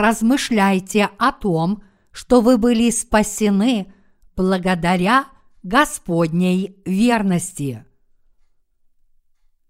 размышляйте 0.00 1.10
о 1.18 1.32
том, 1.32 1.82
что 2.12 2.40
вы 2.40 2.58
были 2.58 2.90
спасены 2.90 3.92
благодаря 4.36 5.26
Господней 5.62 6.80
верности. 6.84 7.84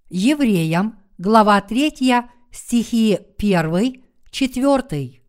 Евреям, 0.09 0.99
глава 1.19 1.61
3, 1.61 2.23
стихи 2.51 3.19
1, 3.39 4.03
4. 4.31 5.23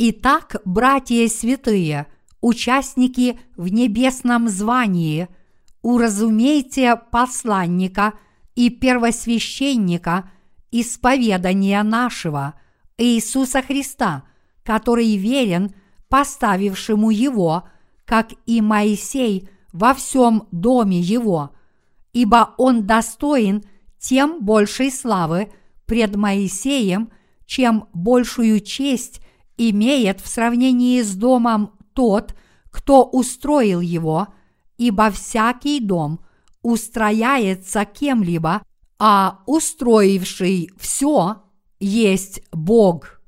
Итак, 0.00 0.56
братья 0.64 1.28
святые, 1.28 2.06
участники 2.40 3.40
в 3.56 3.68
небесном 3.68 4.48
звании, 4.48 5.28
уразумейте 5.82 6.96
посланника 7.10 8.14
и 8.54 8.70
первосвященника 8.70 10.30
исповедания 10.70 11.82
нашего 11.82 12.54
Иисуса 12.96 13.62
Христа, 13.62 14.24
который 14.62 15.16
верен 15.16 15.74
поставившему 16.08 17.10
его, 17.10 17.68
как 18.04 18.30
и 18.46 18.60
Моисей 18.60 19.48
во 19.72 19.94
всем 19.94 20.48
доме 20.50 20.98
его, 20.98 21.50
ибо 22.12 22.54
он 22.56 22.86
достоин 22.86 23.62
тем 23.98 24.40
большей 24.40 24.90
славы 24.90 25.52
пред 25.86 26.16
Моисеем, 26.16 27.10
чем 27.46 27.88
большую 27.92 28.60
честь 28.60 29.20
имеет 29.56 30.20
в 30.20 30.28
сравнении 30.28 31.02
с 31.02 31.14
домом 31.14 31.72
тот, 31.94 32.34
кто 32.70 33.04
устроил 33.04 33.80
его, 33.80 34.28
ибо 34.76 35.10
всякий 35.10 35.80
дом 35.80 36.20
устрояется 36.62 37.84
кем-либо, 37.84 38.62
а 38.98 39.42
устроивший 39.46 40.70
все 40.76 41.42
есть 41.78 42.42
Бог. 42.50 43.20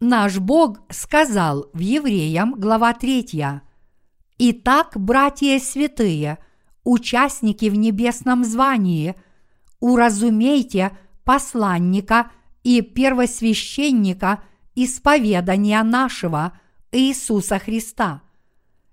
Наш 0.00 0.38
Бог 0.38 0.80
сказал 0.90 1.70
в 1.72 1.78
Евреям, 1.78 2.54
глава 2.58 2.92
3, 2.92 3.60
«Итак, 4.38 4.92
братья 4.96 5.60
святые, 5.60 6.38
участники 6.82 7.66
в 7.66 7.76
небесном 7.76 8.44
звании, 8.44 9.14
уразумейте 9.78 10.98
посланника 11.24 12.32
и 12.64 12.80
первосвященника 12.80 14.42
исповедания 14.74 15.80
нашего 15.84 16.58
Иисуса 16.90 17.60
Христа. 17.60 18.22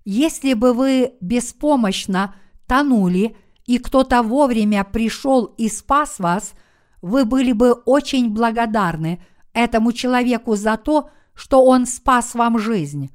Если 0.06 0.54
бы 0.54 0.74
вы 0.74 1.14
беспомощно 1.22 2.36
тонули, 2.70 3.36
и 3.66 3.80
кто-то 3.80 4.22
вовремя 4.22 4.84
пришел 4.84 5.46
и 5.46 5.68
спас 5.68 6.20
вас, 6.20 6.54
вы 7.02 7.26
были 7.26 7.52
бы 7.52 7.74
очень 7.74 8.30
благодарны 8.30 9.22
этому 9.54 9.92
человеку 9.92 10.56
за 10.56 10.78
то, 10.78 11.10
что 11.34 11.66
он 11.66 11.88
спас 11.88 12.36
вам 12.36 12.60
жизнь. 12.60 13.10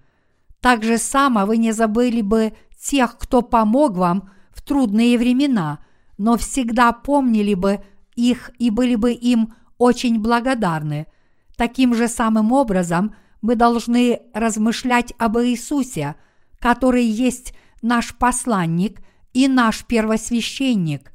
Так 0.60 0.82
же 0.82 0.98
само 0.98 1.46
вы 1.46 1.58
не 1.58 1.72
забыли 1.72 2.20
бы 2.20 2.54
тех, 2.78 3.16
кто 3.16 3.42
помог 3.42 3.96
вам 3.96 4.30
в 4.50 4.62
трудные 4.62 5.18
времена, 5.18 5.78
но 6.18 6.36
всегда 6.36 6.92
помнили 6.92 7.54
бы 7.54 7.84
их 8.16 8.50
и 8.58 8.70
были 8.70 8.96
бы 8.96 9.12
им 9.12 9.54
очень 9.78 10.20
благодарны. 10.20 11.06
Таким 11.56 11.94
же 11.94 12.08
самым 12.08 12.50
образом 12.52 13.14
мы 13.40 13.54
должны 13.54 14.20
размышлять 14.32 15.12
об 15.18 15.38
Иисусе, 15.38 16.16
который 16.58 17.04
есть 17.04 17.54
наш 17.82 18.14
посланник 18.16 19.00
и 19.34 19.48
наш 19.48 19.84
первосвященник, 19.84 21.12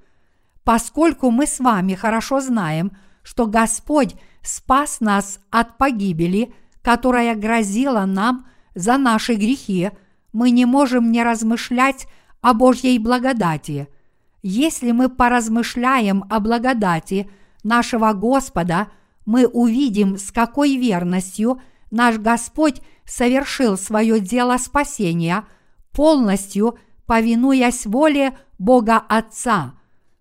поскольку 0.64 1.32
мы 1.32 1.48
с 1.48 1.60
вами 1.60 1.96
хорошо 1.96 2.40
знаем, 2.40 2.92
что 3.24 3.48
Господь 3.48 4.16
спас 4.44 5.00
нас 5.00 5.40
от 5.50 5.78
погибели, 5.80 6.54
которая 6.84 7.36
грозила 7.36 8.06
нам 8.06 8.48
за 8.76 8.98
наши 8.98 9.34
грехи, 9.34 9.90
мы 10.32 10.52
не 10.52 10.66
можем 10.66 11.12
не 11.12 11.24
размышлять 11.24 12.08
о 12.42 12.54
Божьей 12.54 13.00
благодати– 13.00 13.88
если 14.42 14.92
мы 14.92 15.10
поразмышляем 15.10 16.24
о 16.30 16.40
благодати 16.40 17.30
нашего 17.64 18.14
Господа, 18.14 18.88
мы 19.26 19.46
увидим, 19.46 20.18
с 20.18 20.32
какой 20.32 20.78
верностью 20.78 21.62
наш 21.92 22.18
Господь 22.18 22.82
совершил 23.06 23.78
свое 23.78 24.20
дело 24.20 24.58
спасения, 24.58 25.46
полностью 25.92 26.80
повинуясь 27.10 27.88
воле 27.88 28.38
Бога 28.60 28.98
Отца. 29.10 29.74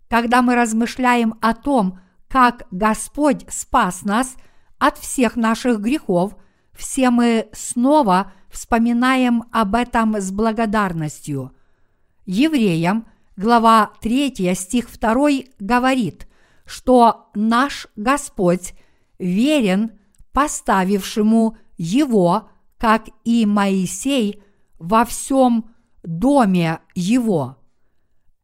Когда 0.08 0.40
мы 0.40 0.54
размышляем 0.54 1.34
о 1.42 1.52
том, 1.52 1.98
как 2.28 2.66
Господь 2.70 3.44
спас 3.50 4.04
нас 4.04 4.36
от 4.78 4.96
всех 4.96 5.36
наших 5.36 5.80
грехов, 5.80 6.34
все 6.72 7.10
мы 7.10 7.50
снова 7.52 8.32
вспоминаем 8.48 9.44
об 9.52 9.74
этом 9.74 10.16
с 10.18 10.32
благодарностью. 10.32 11.52
Евреям– 12.24 13.06
глава 13.36 13.92
3, 14.00 14.54
стих 14.54 14.88
2 14.98 15.28
говорит, 15.58 16.26
что 16.64 17.28
наш 17.34 17.86
Господь 17.96 18.72
верен 19.18 19.92
поставившему 20.32 21.58
его, 21.76 22.48
как 22.78 23.08
и 23.24 23.44
Моисей, 23.44 24.42
во 24.78 25.04
всем 25.04 25.66
доме 26.08 26.80
его. 26.94 27.56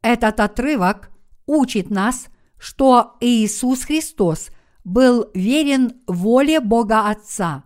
Этот 0.02 0.40
отрывок 0.40 1.10
учит 1.46 1.90
нас, 1.90 2.26
что 2.58 3.16
Иисус 3.20 3.84
Христос 3.84 4.50
был 4.84 5.30
верен 5.34 5.94
воле 6.06 6.60
Бога 6.60 7.08
Отца, 7.08 7.64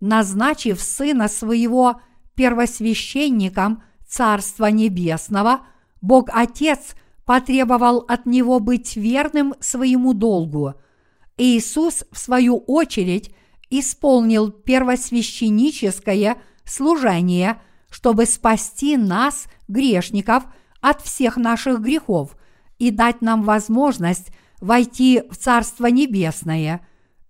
назначив 0.00 0.80
Сына 0.80 1.28
Своего 1.28 2.00
первосвященником 2.34 3.82
Царства 4.06 4.66
Небесного– 4.66 5.60
Бог 6.00 6.30
Отец 6.32 6.94
потребовал 7.24 7.98
от 8.08 8.26
него 8.26 8.58
быть 8.60 8.96
верным 8.96 9.54
своему 9.60 10.14
долгу. 10.14 10.74
Иисус, 11.36 12.04
в 12.10 12.18
свою 12.18 12.58
очередь, 12.58 13.34
исполнил 13.70 14.50
первосвященническое 14.50 16.38
служение, 16.64 17.60
чтобы 17.90 18.26
спасти 18.26 18.96
нас, 18.96 19.46
грешников, 19.68 20.44
от 20.80 21.02
всех 21.02 21.36
наших 21.36 21.80
грехов 21.80 22.36
и 22.78 22.90
дать 22.90 23.20
нам 23.20 23.42
возможность 23.42 24.30
войти 24.60 25.22
в 25.30 25.36
Царство 25.36 25.86
Небесное. 25.86 26.86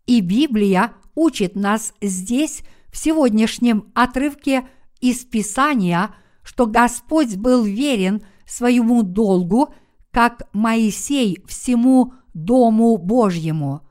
И 0.07 0.21
Библия 0.21 0.93
учит 1.15 1.57
нас 1.57 1.93
здесь, 2.01 2.63
в 2.93 2.97
сегодняшнем 2.97 3.91
отрывке 3.95 4.69
из 5.01 5.25
Писания, 5.25 6.15
что 6.43 6.67
Господь 6.67 7.37
был 7.37 7.65
верен– 7.65 8.23
своему 8.51 9.03
долгу, 9.03 9.73
как 10.11 10.43
Моисей 10.53 11.43
всему 11.47 12.15
Дому 12.35 12.97
Божьему. 12.97 13.89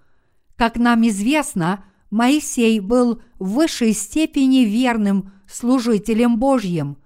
Как 0.57 0.75
нам 0.75 1.07
известно, 1.07 1.85
Моисей 2.09 2.79
был 2.79 3.21
в 3.37 3.53
высшей 3.53 3.93
степени 3.93 4.59
верным 4.59 5.31
служителем 5.47 6.37
Божьим. 6.37 6.97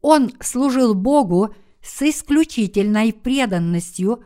Он 0.00 0.32
служил 0.40 0.94
Богу 0.94 1.54
с 1.82 2.02
исключительной 2.02 3.12
преданностью, 3.12 4.24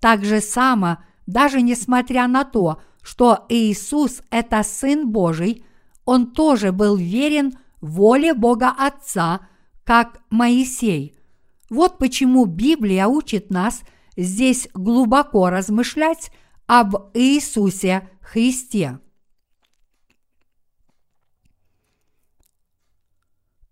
так 0.00 0.24
же 0.24 0.40
само, 0.40 0.98
даже 1.26 1.60
несмотря 1.60 2.26
на 2.28 2.44
то, 2.44 2.80
что 3.02 3.46
Иисус– 3.48 4.22
это 4.30 4.62
Сын 4.62 5.10
Божий, 5.10 5.64
он 6.04 6.32
тоже 6.32 6.72
был 6.72 6.96
верен 6.96 7.54
воле 7.80 8.34
Бога 8.34 8.70
Отца, 8.70 9.40
как 9.84 10.20
Моисей. 10.30 11.16
Вот 11.70 11.98
почему 11.98 12.46
Библия 12.46 13.06
учит 13.06 13.50
нас 13.50 13.82
здесь 14.16 14.68
глубоко 14.74 15.50
размышлять 15.50 16.30
об 16.66 16.96
Иисусе 17.14 18.08
Христе. 18.20 19.00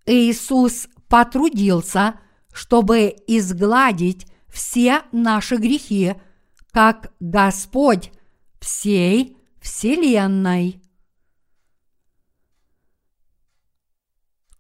Иисус 0.07 0.89
потрудился, 1.09 2.21
чтобы 2.53 3.15
изгладить 3.27 4.27
все 4.49 5.03
наши 5.13 5.57
грехи, 5.57 6.15
как 6.73 7.13
Господь 7.21 8.13
всей 8.61 9.37
Вселенной. 9.61 10.81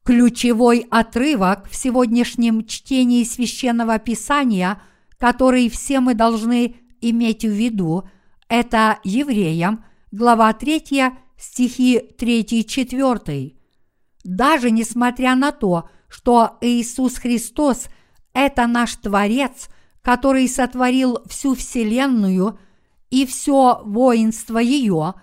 Ключевой 0.04 0.86
отрывок 0.90 1.68
в 1.68 1.74
сегодняшнем 1.74 2.64
чтении 2.66 3.24
священного 3.24 3.98
писания, 3.98 4.80
который 5.18 5.68
все 5.68 6.00
мы 6.00 6.14
должны 6.14 6.76
иметь 7.00 7.44
в 7.44 7.50
виду, 7.50 8.08
это 8.48 9.00
Евреям, 9.02 9.84
глава 10.12 10.52
3, 10.52 11.12
стихи 11.36 12.00
3-4. 12.18 13.56
Даже 14.26 14.72
несмотря 14.72 15.36
на 15.36 15.52
то, 15.52 15.88
что 16.08 16.58
Иисус 16.60 17.16
Христос– 17.16 17.86
это 18.34 18.66
наш 18.66 18.96
Творец, 18.96 19.68
который 20.02 20.48
сотворил 20.48 21.20
всю 21.26 21.54
Вселенную 21.54 22.58
и 23.08 23.24
все 23.24 23.80
воинство 23.84 24.58
ее, 24.58 25.14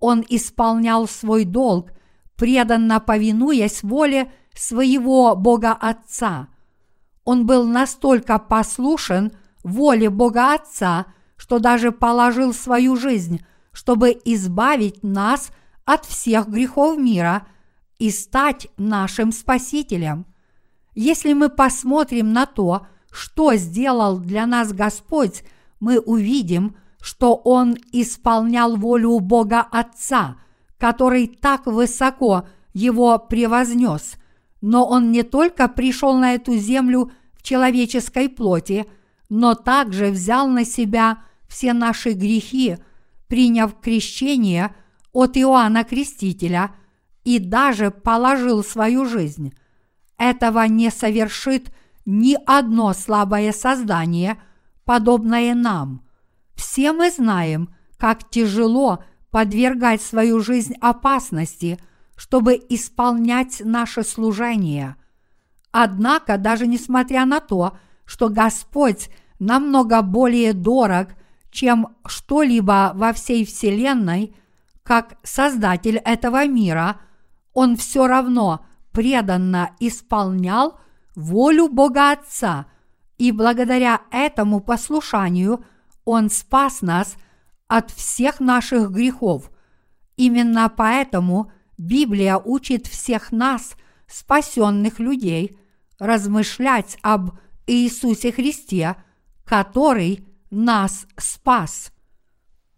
он 0.00 0.24
исполнял 0.28 1.06
свой 1.06 1.44
долг, 1.44 1.92
преданно 2.36 2.98
повинуясь 2.98 3.84
воле 3.84 4.32
своего 4.54 5.36
Бога 5.36 5.72
Отца. 5.72 6.48
Он 7.24 7.46
был 7.46 7.64
настолько 7.64 8.40
послушен 8.40 9.32
воле 9.62 10.10
Бога 10.10 10.54
Отца, 10.54 11.06
что 11.36 11.60
даже 11.60 11.92
положил 11.92 12.52
свою 12.52 12.96
жизнь, 12.96 13.40
чтобы 13.72 14.18
избавить 14.24 15.04
нас 15.04 15.52
от 15.84 16.04
всех 16.04 16.48
грехов 16.48 16.98
мира 16.98 17.46
и 17.98 18.10
стать 18.10 18.68
нашим 18.76 19.32
Спасителем. 19.32 20.26
Если 20.94 21.32
мы 21.32 21.48
посмотрим 21.48 22.32
на 22.32 22.46
то, 22.46 22.86
что 23.10 23.54
сделал 23.54 24.18
для 24.18 24.46
нас 24.46 24.72
Господь, 24.72 25.42
мы 25.80 25.98
увидим, 25.98 26.76
что 27.00 27.34
Он 27.34 27.76
исполнял 27.92 28.76
волю 28.76 29.18
Бога 29.20 29.60
Отца, 29.60 30.36
который 30.78 31.26
так 31.26 31.66
высоко 31.66 32.46
его 32.72 33.18
превознес, 33.18 34.16
но 34.60 34.86
Он 34.86 35.10
не 35.10 35.22
только 35.22 35.68
пришел 35.68 36.16
на 36.16 36.34
эту 36.34 36.56
землю 36.56 37.12
в 37.34 37.42
человеческой 37.42 38.28
плоти, 38.28 38.86
но 39.28 39.54
также 39.54 40.10
взял 40.10 40.48
на 40.48 40.64
себя 40.64 41.22
все 41.48 41.72
наши 41.72 42.12
грехи, 42.12 42.76
приняв 43.28 43.78
крещение 43.80 44.74
от 45.12 45.36
Иоанна 45.36 45.84
Крестителя 45.84 46.74
и 47.24 47.38
даже 47.38 47.90
положил 47.90 48.64
свою 48.64 49.04
жизнь. 49.04 49.54
Этого 50.16 50.66
не 50.66 50.90
совершит 50.90 51.72
ни 52.04 52.36
одно 52.46 52.92
слабое 52.94 53.52
создание, 53.52 54.40
подобное 54.84 55.54
нам. 55.54 56.02
Все 56.54 56.92
мы 56.92 57.10
знаем, 57.10 57.74
как 57.98 58.28
тяжело 58.30 59.04
подвергать 59.30 60.00
свою 60.02 60.40
жизнь 60.40 60.74
опасности, 60.80 61.78
чтобы 62.16 62.54
исполнять 62.68 63.60
наше 63.64 64.02
служение. 64.02 64.96
Однако, 65.70 66.38
даже 66.38 66.66
несмотря 66.66 67.26
на 67.26 67.40
то, 67.40 67.76
что 68.04 68.28
Господь 68.28 69.10
намного 69.38 70.02
более 70.02 70.52
дорог, 70.52 71.08
чем 71.50 71.88
что-либо 72.06 72.92
во 72.94 73.12
всей 73.12 73.44
Вселенной, 73.44 74.34
как 74.82 75.18
Создатель 75.22 75.98
этого 75.98 76.46
мира, 76.46 77.00
Он 77.60 77.76
все 77.76 78.06
равно 78.06 78.64
преданно 78.92 79.74
исполнял 79.80 80.78
волю 81.16 81.68
Бога 81.68 82.12
Отца, 82.12 82.66
и 83.16 83.32
благодаря 83.32 84.02
этому 84.12 84.60
послушанию 84.60 85.64
Он 86.04 86.30
спас 86.30 86.82
нас 86.82 87.16
от 87.66 87.90
всех 87.90 88.38
наших 88.38 88.92
грехов. 88.92 89.50
Именно 90.16 90.68
поэтому 90.68 91.50
Библия 91.76 92.36
учит 92.36 92.86
всех 92.86 93.32
нас, 93.32 93.74
спасенных 94.06 95.00
людей, 95.00 95.58
размышлять 95.98 96.96
об 97.02 97.32
Иисусе 97.66 98.30
Христе, 98.30 98.94
который 99.44 100.24
нас 100.52 101.08
спас. 101.16 101.90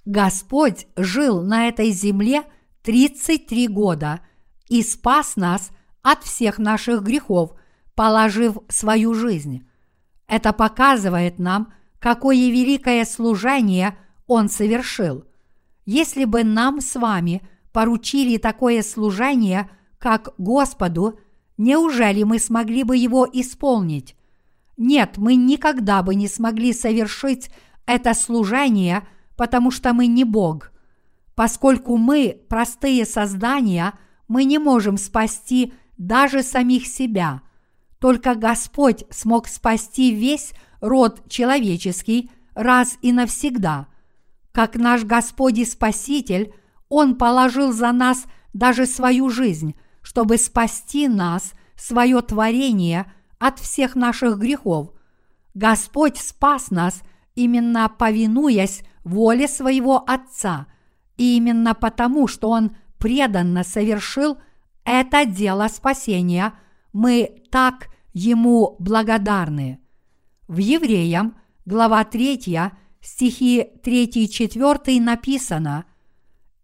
Господь 0.07 0.87
жил 0.97 1.43
на 1.43 1.69
этой 1.69 1.91
земле 1.91 2.45
33 2.83 3.69
года 3.69 4.21
и 4.71 4.83
спас 4.83 5.37
нас 5.37 5.73
от 6.01 6.23
всех 6.23 6.59
наших 6.59 7.03
грехов, 7.03 7.53
положив 7.95 8.57
свою 8.69 9.13
жизнь. 9.13 9.67
Это 10.27 10.55
показывает 10.55 11.39
нам, 11.39 11.75
какое 11.99 12.37
великое 12.51 13.05
служение 13.05 13.99
Он 14.27 14.49
совершил. 14.49 15.25
Если 15.85 16.25
бы 16.25 16.45
нам 16.45 16.81
с 16.81 16.95
вами 16.95 17.43
поручили 17.73 18.39
такое 18.39 18.83
служение, 18.83 19.69
как 19.99 20.31
Господу, 20.39 21.19
неужели 21.59 22.23
мы 22.23 22.39
смогли 22.39 22.85
бы 22.85 22.97
его 22.97 23.29
исполнить? 23.31 24.17
Нет, 24.77 25.19
мы 25.19 25.35
никогда 25.35 26.03
бы 26.03 26.15
не 26.15 26.29
смогли 26.29 26.73
совершить 26.73 27.51
это 27.87 28.15
служение, 28.15 29.07
потому 29.37 29.73
что 29.73 29.93
мы 29.93 30.07
не 30.07 30.25
Бог. 30.25 30.71
Поскольку 31.35 31.97
мы 31.97 32.41
простые 32.49 33.05
создания, 33.05 33.95
мы 34.31 34.45
не 34.45 34.59
можем 34.59 34.97
спасти 34.97 35.75
даже 35.99 36.45
самих 36.45 36.87
себя. 36.87 37.43
Только 37.99 38.37
Господь 38.37 39.05
смог 39.11 39.49
спасти 39.49 40.15
весь 40.15 40.53
род 40.81 41.29
человеческий 41.29 42.31
раз 42.55 42.97
и 43.03 43.11
навсегда. 43.13 43.89
Как 44.53 44.77
наш 44.77 45.03
Господь 45.03 45.59
и 45.59 45.65
Спаситель, 45.65 46.55
Он 46.89 47.17
положил 47.17 47.73
за 47.73 47.91
нас 47.91 48.25
даже 48.53 48.87
свою 48.87 49.31
жизнь, 49.31 49.75
чтобы 50.01 50.39
спасти 50.39 51.09
нас, 51.09 51.53
свое 51.77 52.23
творение– 52.23 53.13
от 53.41 53.59
всех 53.59 53.97
наших 53.97 54.39
грехов. 54.39 54.93
Господь 55.55 56.19
спас 56.19 56.71
нас, 56.71 57.03
именно 57.35 57.89
повинуясь 57.89 58.83
воле 59.03 59.49
своего 59.49 60.05
Отца, 60.07 60.67
и 61.17 61.37
именно 61.37 61.75
потому, 61.75 62.29
что 62.29 62.51
Он 62.51 62.77
преданно 63.01 63.65
совершил 63.65 64.39
это 64.85 65.27
дело 65.27 65.67
спасения, 65.69 66.55
мы 66.93 67.43
так 67.51 67.89
Ему 68.13 68.77
благодарны. 68.79 69.81
В 70.47 70.59
Евреям, 70.59 71.37
глава 71.65 72.05
3, 72.05 72.59
стихи 73.01 73.67
3-4 73.83 75.01
написано 75.01 75.85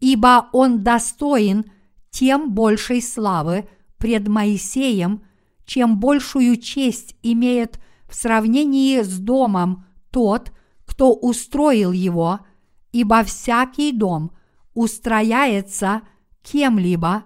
«Ибо 0.01 0.49
Он 0.53 0.83
достоин 0.83 1.65
тем 2.11 2.53
большей 2.53 3.03
славы 3.03 3.69
пред 3.99 4.29
Моисеем– 4.29 5.23
чем 5.67 5.99
большую 5.99 6.57
честь 6.57 7.17
имеет 7.23 7.79
в 8.09 8.15
сравнении 8.15 9.03
с 9.03 9.19
домом 9.19 9.85
тот, 10.11 10.53
кто 10.87 11.13
устроил 11.13 11.93
его, 11.93 12.41
ибо 12.93 13.25
всякий 13.25 13.93
дом 13.93 14.31
устрояется 14.73 16.03
кем-либо, 16.51 17.25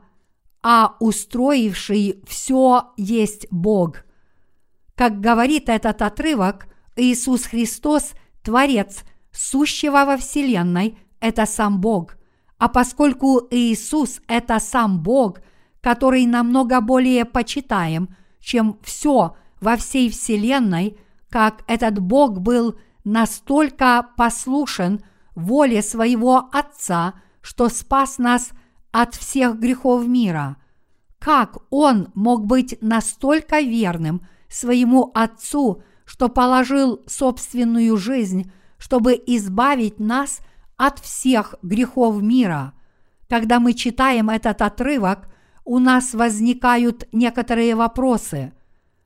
а 0.63 0.97
устроивший 1.01 2.23
все 2.27 2.93
есть 2.97 3.47
Бог. 3.51 4.05
Как 4.95 5.21
говорит 5.21 5.69
этот 5.69 6.03
отрывок, 6.03 6.67
Иисус 6.97 7.45
Христос, 7.45 8.13
Творец, 8.43 9.05
сущего 9.33 10.05
во 10.05 10.17
Вселенной, 10.17 10.99
это 11.21 11.47
сам 11.47 11.81
Бог. 11.81 12.17
А 12.59 12.69
поскольку 12.69 13.47
Иисус– 13.51 14.21
это 14.29 14.59
сам 14.59 15.03
Бог, 15.03 15.41
который 15.81 16.27
намного 16.27 16.81
более 16.81 17.25
почитаем– 17.25 18.15
чем 18.41 18.79
все 18.83 19.37
во 19.61 19.77
всей 19.77 20.11
Вселенной, 20.11 20.99
как 21.29 21.63
этот 21.69 22.01
Бог 22.01 22.41
был 22.41 22.79
настолько 23.05 24.09
послушен 24.17 25.01
воле 25.35 25.83
своего 25.83 26.49
Отца, 26.53 27.15
что 27.41 27.69
спас 27.69 28.19
нас 28.19 28.51
от 28.93 29.15
всех 29.15 29.59
грехов 29.59 30.07
мира. 30.07 30.57
Как 31.19 31.59
Он 31.71 32.11
мог 32.15 32.47
быть 32.47 32.79
настолько 32.81 33.61
верным 33.61 34.27
своему 34.49 35.11
Отцу, 35.15 35.83
что 36.05 36.29
положил 36.29 37.03
собственную 37.07 37.97
жизнь, 37.97 38.51
чтобы 38.79 39.15
избавить 39.27 40.01
нас 40.01 40.41
от 40.77 40.99
всех 40.99 41.55
грехов 41.63 42.21
мира? 42.23 42.73
Когда 43.29 43.61
мы 43.61 43.75
читаем 43.75 44.31
этот 44.31 44.63
отрывок– 44.63 45.29
у 45.71 45.79
нас 45.79 46.15
возникают 46.15 47.07
некоторые 47.13 47.77
вопросы. 47.77 48.53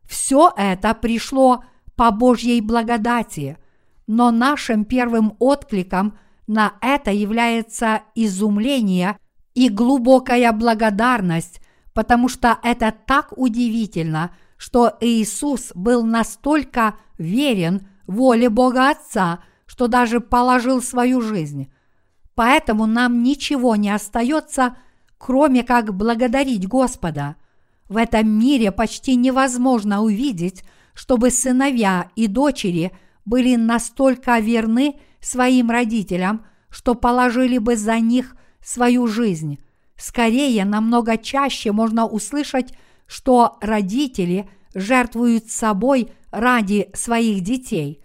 Все 0.04 0.50
это 0.56 0.94
пришло 0.94 1.62
по 1.94 2.10
Божьей 2.10 2.62
благодати, 2.62 3.58
но 4.06 4.30
нашим 4.30 4.86
первым 4.86 5.34
откликом 5.38 6.18
на 6.46 6.72
это 6.80 7.10
является 7.10 8.02
изумление 8.14 9.18
и 9.54 9.68
глубокая 9.68 10.52
благодарность, 10.52 11.60
потому 11.92 12.28
что 12.28 12.58
это 12.62 12.92
так 13.06 13.32
удивительно, 13.36 14.34
что 14.56 14.96
Иисус 15.00 15.72
был 15.74 16.04
настолько 16.04 16.96
верен 17.18 17.86
воле 18.06 18.48
Бога 18.48 18.90
Отца, 18.90 19.40
что 19.66 19.86
даже 19.86 20.20
положил 20.20 20.82
свою 20.82 21.20
жизнь. 21.20 21.72
Поэтому 22.34 22.86
нам 22.86 23.22
ничего 23.22 23.76
не 23.76 23.90
остается, 23.90 24.76
кроме 25.18 25.62
как 25.62 25.94
благодарить 25.94 26.66
Господа. 26.66 27.36
В 27.88 27.96
этом 27.96 28.28
мире 28.28 28.72
почти 28.72 29.14
невозможно 29.14 30.02
увидеть, 30.02 30.64
чтобы 30.94 31.30
сыновья 31.30 32.10
и 32.16 32.26
дочери 32.26 32.92
были 33.24 33.56
настолько 33.56 34.38
верны 34.38 34.98
своим 35.20 35.70
родителям, 35.70 36.44
что 36.70 36.94
положили 36.94 37.58
бы 37.58 37.76
за 37.76 38.00
них 38.00 38.36
свою 38.64 39.06
жизнь. 39.06 39.58
Скорее, 39.96 40.64
намного 40.64 41.16
чаще 41.16 41.70
можно 41.70 42.06
услышать, 42.06 42.72
что 43.06 43.58
родители 43.60 44.48
жертвуют 44.74 45.50
собой 45.50 46.10
ради 46.30 46.90
своих 46.94 47.42
детей. 47.42 48.02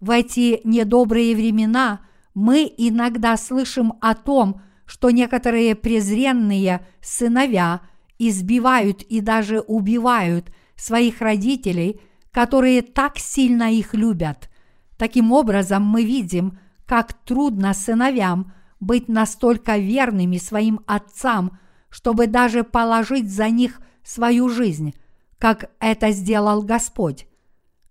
В 0.00 0.10
эти 0.10 0.60
недобрые 0.64 1.34
времена 1.34 2.00
мы 2.34 2.72
иногда 2.76 3.36
слышим 3.36 3.94
о 4.00 4.14
том, 4.14 4.60
что 4.84 5.10
некоторые 5.10 5.74
презренные 5.74 6.86
сыновья 7.00 7.80
избивают 8.18 9.02
и 9.02 9.20
даже 9.20 9.60
убивают 9.60 10.52
своих 10.76 11.20
родителей, 11.20 12.00
которые 12.30 12.82
так 12.82 13.18
сильно 13.18 13.72
их 13.72 13.94
любят. 13.94 14.48
Таким 14.96 15.32
образом, 15.32 15.82
мы 15.84 16.04
видим, 16.04 16.58
как 16.86 17.12
трудно 17.12 17.74
сыновьям 17.74 18.52
быть 18.82 19.08
настолько 19.08 19.78
верными 19.78 20.38
своим 20.38 20.80
отцам, 20.86 21.58
чтобы 21.88 22.26
даже 22.26 22.64
положить 22.64 23.30
за 23.30 23.48
них 23.48 23.80
свою 24.02 24.48
жизнь, 24.48 24.92
как 25.38 25.70
это 25.78 26.10
сделал 26.10 26.62
Господь. 26.62 27.28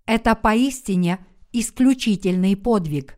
Это 0.06 0.36
поистине 0.36 1.26
исключительный 1.54 2.58
подвиг. 2.58 3.18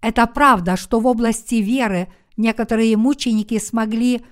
Это 0.00 0.24
правда, 0.28 0.76
что 0.76 1.00
в 1.00 1.06
области 1.06 1.56
веры 1.56 2.12
некоторые 2.36 2.96
мученики 2.96 3.58
смогли 3.58 4.24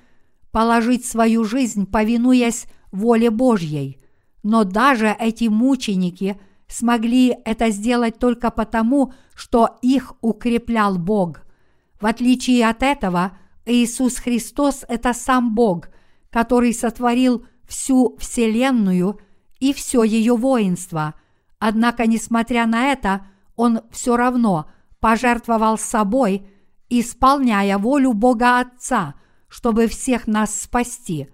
положить 0.52 1.04
свою 1.04 1.42
жизнь, 1.42 1.84
повинуясь 1.84 2.66
воле 2.92 3.30
Божьей. 3.30 4.00
Но 4.44 4.62
даже 4.62 5.16
эти 5.18 5.48
мученики 5.48 6.40
смогли 6.68 7.36
это 7.44 7.70
сделать 7.70 8.20
только 8.20 8.52
потому, 8.52 9.12
что 9.34 9.78
их 9.82 10.14
укреплял 10.20 10.96
Бог. 10.96 11.47
В 12.00 12.06
отличие 12.06 12.68
от 12.68 12.82
этого, 12.82 13.36
Иисус 13.66 14.18
Христос– 14.18 14.84
это 14.88 15.12
сам 15.12 15.54
Бог, 15.54 15.88
который 16.30 16.72
сотворил 16.72 17.44
всю 17.66 18.16
Вселенную 18.18 19.20
и 19.58 19.72
все 19.72 20.02
ее 20.04 20.36
воинство. 20.36 21.14
Однако, 21.58 22.06
несмотря 22.06 22.66
на 22.66 22.92
это, 22.92 23.26
Он 23.56 23.80
все 23.90 24.16
равно 24.16 24.70
пожертвовал 25.00 25.78
собой, 25.78 26.48
исполняя 26.88 27.78
волю 27.78 28.12
Бога 28.12 28.60
Отца, 28.60 29.14
чтобы 29.48 29.86
всех 29.88 30.26
нас 30.26 30.60
спасти. 30.60 31.28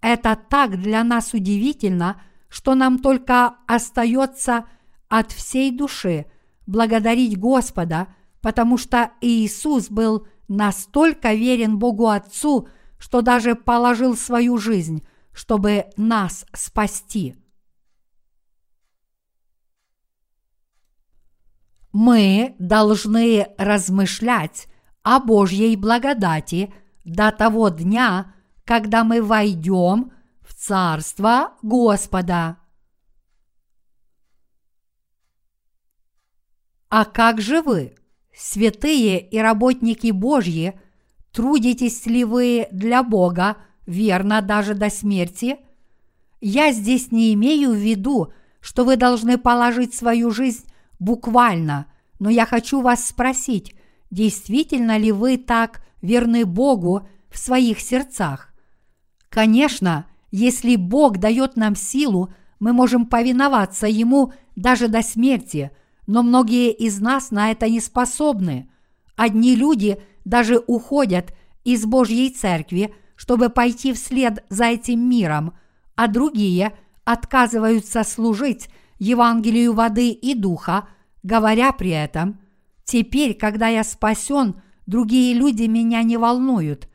Это 0.00 0.38
так 0.48 0.80
для 0.80 1.02
нас 1.02 1.34
удивительно, 1.34 2.22
что 2.48 2.74
нам 2.74 2.98
только 2.98 3.56
остается 3.66 4.66
от 5.08 5.32
всей 5.32 5.70
души 5.70 6.26
благодарить 6.66 7.38
Господа, 7.38 8.08
потому 8.40 8.78
что 8.78 9.12
Иисус 9.20 9.90
был 9.90 10.26
настолько 10.48 11.34
верен 11.34 11.78
Богу 11.78 12.08
Отцу, 12.08 12.68
что 12.98 13.22
даже 13.22 13.54
положил 13.54 14.16
свою 14.16 14.58
жизнь, 14.58 15.06
чтобы 15.32 15.86
нас 15.96 16.44
спасти. 16.52 17.36
Мы 21.92 22.54
должны 22.58 23.48
размышлять 23.56 24.68
о 25.02 25.20
Божьей 25.20 25.74
благодати 25.76 26.72
до 27.04 27.32
того 27.32 27.70
дня, 27.70 28.34
когда 28.64 29.04
мы 29.04 29.22
войдем 29.22 30.12
в 30.42 30.54
Царство 30.54 31.56
Господа. 31.62 32.58
А 36.90 37.04
как 37.04 37.40
же 37.40 37.62
вы, 37.62 37.97
святые 38.38 39.20
и 39.20 39.38
работники 39.38 40.12
Божьи, 40.12 40.74
трудитесь 41.32 42.06
ли 42.06 42.24
вы 42.24 42.68
для 42.70 43.02
Бога 43.02 43.56
верно 43.86 44.40
даже 44.40 44.74
до 44.74 44.90
смерти? 44.90 45.56
Я 46.40 46.72
здесь 46.72 47.10
не 47.10 47.34
имею 47.34 47.72
в 47.72 47.76
виду, 47.76 48.32
что 48.60 48.84
вы 48.84 48.96
должны 48.96 49.38
положить 49.38 49.94
свою 49.94 50.30
жизнь 50.30 50.64
буквально, 51.00 51.86
но 52.20 52.30
я 52.30 52.46
хочу 52.46 52.80
вас 52.80 53.08
спросить, 53.08 53.74
действительно 54.10 54.96
ли 54.98 55.10
вы 55.10 55.36
так 55.36 55.84
верны 56.00 56.44
Богу 56.44 57.08
в 57.30 57.38
своих 57.38 57.80
сердцах? 57.80 58.54
Конечно, 59.30 60.06
если 60.30 60.76
Бог 60.76 61.18
дает 61.18 61.56
нам 61.56 61.74
силу, 61.74 62.32
мы 62.60 62.72
можем 62.72 63.06
повиноваться 63.06 63.86
Ему 63.86 64.32
даже 64.54 64.88
до 64.88 65.02
смерти, 65.02 65.72
но 66.08 66.22
многие 66.22 66.72
из 66.72 67.00
нас 67.00 67.30
на 67.30 67.52
это 67.52 67.68
не 67.68 67.80
способны. 67.80 68.68
Одни 69.14 69.54
люди 69.54 70.02
даже 70.24 70.58
уходят 70.66 71.36
из 71.64 71.84
Божьей 71.84 72.30
Церкви, 72.30 72.94
чтобы 73.14 73.50
пойти 73.50 73.92
вслед 73.92 74.42
за 74.48 74.64
этим 74.64 75.06
миром, 75.06 75.52
а 75.96 76.08
другие 76.08 76.72
отказываются 77.04 78.04
служить 78.04 78.70
Евангелию 78.98 79.74
воды 79.74 80.10
и 80.10 80.34
духа, 80.34 80.88
говоря 81.22 81.72
при 81.72 81.90
этом, 81.90 82.40
«Теперь, 82.84 83.34
когда 83.34 83.68
я 83.68 83.84
спасен, 83.84 84.62
другие 84.86 85.34
люди 85.34 85.64
меня 85.64 86.02
не 86.02 86.16
волнуют». 86.16 86.88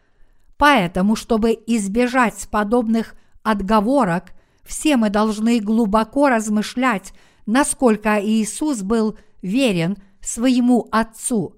Поэтому, 0.58 1.16
чтобы 1.16 1.52
избежать 1.68 2.48
подобных 2.50 3.14
отговорок, 3.44 4.34
все 4.64 4.98
мы 4.98 5.10
должны 5.10 5.60
глубоко 5.60 6.30
размышлять, 6.30 7.14
насколько 7.46 8.20
Иисус 8.24 8.82
был 8.82 9.18
верен 9.42 9.98
своему 10.22 10.88
Отцу. 10.92 11.56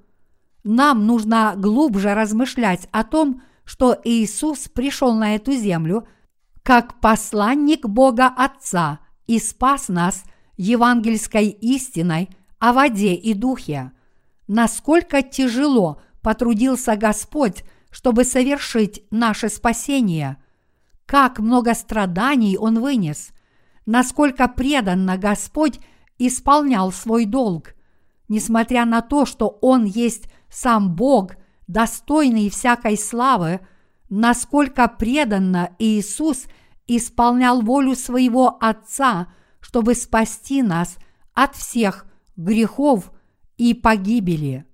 Нам 0.64 1.06
нужно 1.06 1.54
глубже 1.56 2.14
размышлять 2.14 2.88
о 2.92 3.04
том, 3.04 3.42
что 3.66 4.00
Иисус 4.04 4.68
пришел 4.68 5.14
на 5.14 5.36
эту 5.36 5.54
землю 5.54 6.08
как 6.64 7.00
посланник 7.00 7.88
Бога 7.88 8.28
Отца 8.28 9.00
и 9.28 9.40
спас 9.40 9.88
нас 9.88 10.24
евангельской 10.58 11.50
истиной 11.50 12.30
о 12.60 12.74
воде 12.74 13.14
и 13.14 13.34
духе. 13.34 13.92
Насколько 14.48 15.22
тяжело 15.22 16.02
потрудился 16.22 16.96
Господь, 16.96 17.64
чтобы 17.92 18.24
совершить 18.24 19.04
наше 19.12 19.50
спасение. 19.50 20.38
Как 21.06 21.38
много 21.38 21.76
страданий 21.76 22.58
Он 22.58 22.80
вынес. 22.80 23.30
Насколько 23.86 24.48
преданно 24.48 25.18
Господь 25.18 25.80
исполнял 26.18 26.92
свой 26.92 27.26
долг. 27.26 27.76
Несмотря 28.28 28.86
на 28.86 29.02
то, 29.02 29.26
что 29.26 29.58
Он 29.62 29.86
есть 29.86 30.30
сам 30.50 30.96
Бог, 30.96 31.36
достойный 31.68 32.50
всякой 32.50 32.98
славы, 32.98 33.60
насколько 34.10 34.88
преданно 34.88 35.76
Иисус 35.80 36.46
исполнял 36.88 37.62
волю 37.62 37.96
своего 37.96 38.58
Отца, 38.60 39.28
чтобы 39.60 39.96
спасти 39.96 40.62
нас 40.62 40.98
от 41.34 41.56
всех 41.56 42.06
грехов 42.36 43.12
и 43.58 43.74
погибели. 43.74 44.66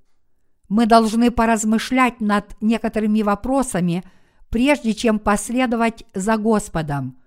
Мы 0.70 0.86
должны 0.86 1.32
поразмышлять 1.32 2.22
над 2.22 2.56
некоторыми 2.62 3.22
вопросами, 3.24 4.04
прежде 4.50 4.94
чем 4.94 5.20
последовать 5.20 6.06
за 6.14 6.38
Господом. 6.38 7.21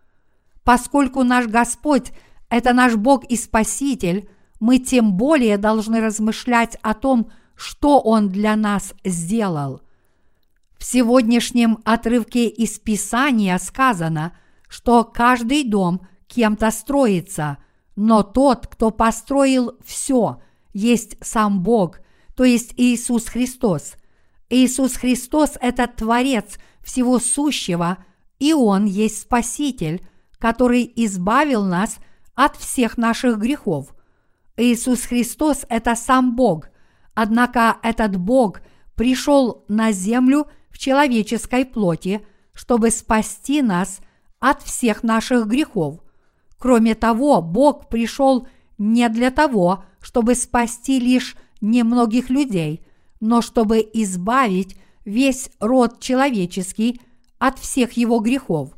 Поскольку 0.64 1.22
наш 1.22 1.46
Господь– 1.46 2.12
это 2.48 2.72
наш 2.72 2.96
Бог 2.96 3.24
и 3.24 3.36
Спаситель, 3.36 4.28
мы 4.60 4.78
тем 4.78 5.12
более 5.12 5.58
должны 5.58 6.00
размышлять 6.00 6.76
о 6.82 6.94
том, 6.94 7.30
что 7.54 8.00
Он 8.00 8.30
для 8.30 8.56
нас 8.56 8.94
сделал. 9.04 9.82
В 10.78 10.84
сегодняшнем 10.84 11.78
отрывке 11.84 12.48
из 12.48 12.78
Писания 12.78 13.56
сказано, 13.58 14.36
что 14.68 15.04
каждый 15.04 15.64
дом 15.64 16.06
кем-то 16.26 16.70
строится, 16.70 17.58
но 17.94 18.22
тот, 18.22 18.66
кто 18.66 18.90
построил 18.90 19.78
все, 19.84 20.42
есть 20.72 21.16
сам 21.20 21.62
Бог, 21.62 22.00
то 22.34 22.44
есть 22.44 22.74
Иисус 22.76 23.26
Христос. 23.26 23.94
Иисус 24.50 24.94
Христос– 24.94 25.52
это 25.60 25.86
Творец 25.86 26.58
всего 26.82 27.18
сущего, 27.18 27.98
и 28.38 28.52
Он 28.52 28.84
есть 28.84 29.22
Спаситель, 29.22 30.06
который 30.38 30.90
избавил 30.96 31.64
нас 31.64 31.98
от 32.34 32.56
всех 32.56 32.98
наших 32.98 33.38
грехов. 33.38 33.94
Иисус 34.56 35.02
Христос– 35.02 35.64
это 35.68 35.94
сам 35.94 36.36
Бог, 36.36 36.68
однако 37.14 37.76
этот 37.82 38.16
Бог 38.16 38.60
пришел 38.94 39.64
на 39.68 39.92
землю 39.92 40.46
в 40.70 40.78
человеческой 40.78 41.64
плоти, 41.64 42.24
чтобы 42.52 42.90
спасти 42.90 43.62
нас 43.62 44.00
от 44.38 44.62
всех 44.62 45.02
наших 45.02 45.46
грехов. 45.46 46.00
Кроме 46.58 46.94
того, 46.94 47.42
Бог 47.42 47.88
пришел 47.88 48.46
не 48.78 49.08
для 49.08 49.30
того, 49.30 49.84
чтобы 50.00 50.34
спасти 50.34 51.00
лишь 51.00 51.36
немногих 51.60 52.30
людей, 52.30 52.86
но 53.20 53.40
чтобы 53.40 53.78
избавить 53.92 54.76
весь 55.04 55.50
род 55.60 56.00
человеческий 56.00 57.00
от 57.38 57.58
всех 57.58 57.92
его 57.92 58.20
грехов. 58.20 58.70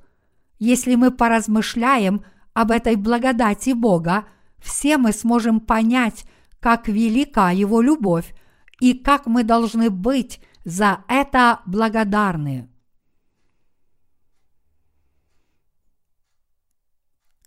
Если 0.59 0.95
мы 0.95 1.11
поразмышляем 1.11 2.25
об 2.55 2.71
этой 2.71 2.97
благодати 2.97 3.71
Бога, 3.71 4.27
все 4.59 4.97
мы 4.97 5.13
сможем 5.13 5.61
понять, 5.61 6.25
как 6.61 6.89
велика 6.89 7.51
Его 7.51 7.81
любовь 7.81 8.35
и 8.81 8.95
как 8.95 9.27
мы 9.27 9.45
должны 9.45 9.91
быть 9.91 10.41
за 10.65 11.05
это 11.09 11.61
благодарны. 11.67 12.69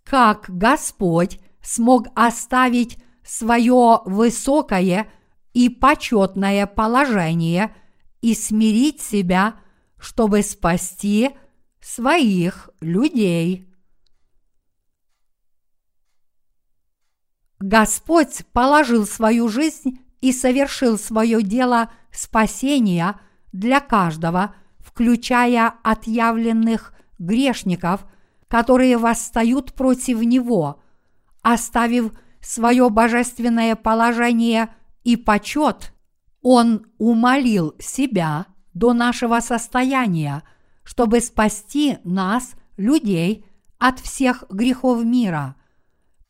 Как 0.03 0.45
Господь 0.47 1.39
смог 1.61 2.07
оставить 2.15 2.97
свое 3.23 4.01
высокое 4.05 5.11
и 5.53 5.69
почетное 5.69 6.65
положение 6.65 7.75
и 8.21 8.33
смирить 8.33 9.01
себя, 9.01 9.59
чтобы 9.99 10.41
спасти 10.41 11.31
своих 11.81 12.69
людей. 12.81 13.69
Господь 17.59 18.45
положил 18.53 19.05
свою 19.05 19.49
жизнь 19.49 19.99
и 20.21 20.31
совершил 20.31 20.97
свое 20.97 21.41
дело 21.43 21.91
спасения 22.11 23.19
для 23.51 23.79
каждого, 23.79 24.55
включая 24.79 25.73
отъявленных 25.83 26.93
грешников, 27.17 28.05
которые 28.47 28.97
восстают 28.97 29.73
против 29.73 30.21
Него, 30.21 30.81
оставив 31.41 32.13
свое 32.41 32.89
божественное 32.89 33.75
положение 33.75 34.69
и 35.03 35.17
почет, 35.17 35.93
Он 36.41 36.85
умолил 36.97 37.75
себя 37.79 38.45
до 38.73 38.93
нашего 38.93 39.39
состояния, 39.41 40.43
чтобы 40.89 41.21
спасти 41.21 41.99
нас, 42.03 42.55
людей, 42.75 43.45
от 43.77 43.99
всех 43.99 44.45
грехов 44.49 45.03
мира. 45.03 45.55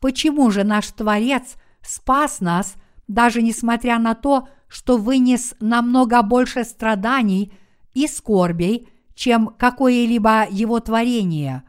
Почему 0.01 0.51
же 0.51 0.65
наш 0.65 0.87
Творец 0.87 1.55
спас 1.81 2.41
нас, 2.41 2.75
даже 3.07 3.41
несмотря 3.41 3.99
на 3.99 4.15
то, 4.15 4.49
что 4.67 4.97
вынес 4.97 5.55
намного 5.61 6.21
больше 6.23 6.65
страданий 6.65 7.53
и 7.93 8.05
скорбей, 8.05 8.89
чем 9.15 9.47
какое-либо 9.47 10.45
его 10.49 10.81
творение? 10.81 11.63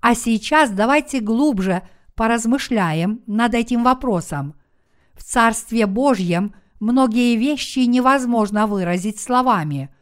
А 0.00 0.14
сейчас 0.14 0.70
давайте 0.70 1.18
глубже 1.18 1.82
поразмышляем 2.14 3.20
над 3.26 3.52
этим 3.54 3.82
вопросом. 3.82 4.54
В 5.14 5.24
Царстве 5.24 5.86
Божьем 5.86 6.54
многие 6.78 7.34
вещи 7.34 7.80
невозможно 7.80 8.68
выразить 8.68 9.18
словами, 9.18 9.92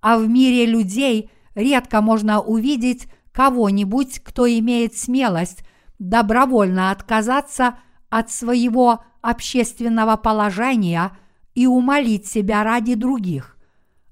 а 0.00 0.16
в 0.16 0.28
мире 0.28 0.64
людей 0.64 1.32
редко 1.56 2.00
можно 2.00 2.40
увидеть 2.40 3.08
кого-нибудь, 3.32 4.20
кто 4.20 4.46
имеет 4.46 4.96
смелость 4.96 5.64
добровольно 5.98 6.92
отказаться 6.92 7.78
от 8.08 8.30
своего 8.30 9.04
общественного 9.22 10.16
положения 10.16 11.16
и 11.54 11.66
умолить 11.66 12.26
себя 12.26 12.62
ради 12.62 12.94
других. 12.94 13.56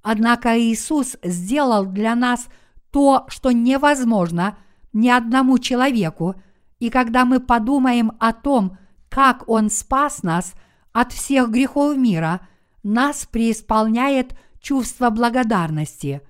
Однако 0.02 0.58
Иисус 0.58 1.16
сделал 1.22 1.86
для 1.86 2.14
нас 2.14 2.48
то, 2.90 3.24
что 3.28 3.52
невозможно 3.52 4.58
ни 4.92 5.08
одному 5.08 5.58
человеку, 5.58 6.34
и 6.78 6.90
когда 6.90 7.24
мы 7.24 7.40
подумаем 7.40 8.12
о 8.18 8.32
том, 8.32 8.78
как 9.08 9.48
Он 9.48 9.70
спас 9.70 10.22
нас 10.22 10.54
от 10.92 11.12
всех 11.12 11.50
грехов 11.50 11.96
мира, 11.96 12.46
нас 12.82 13.26
преисполняет 13.26 14.36
чувство 14.60 15.10
благодарности. 15.10 16.22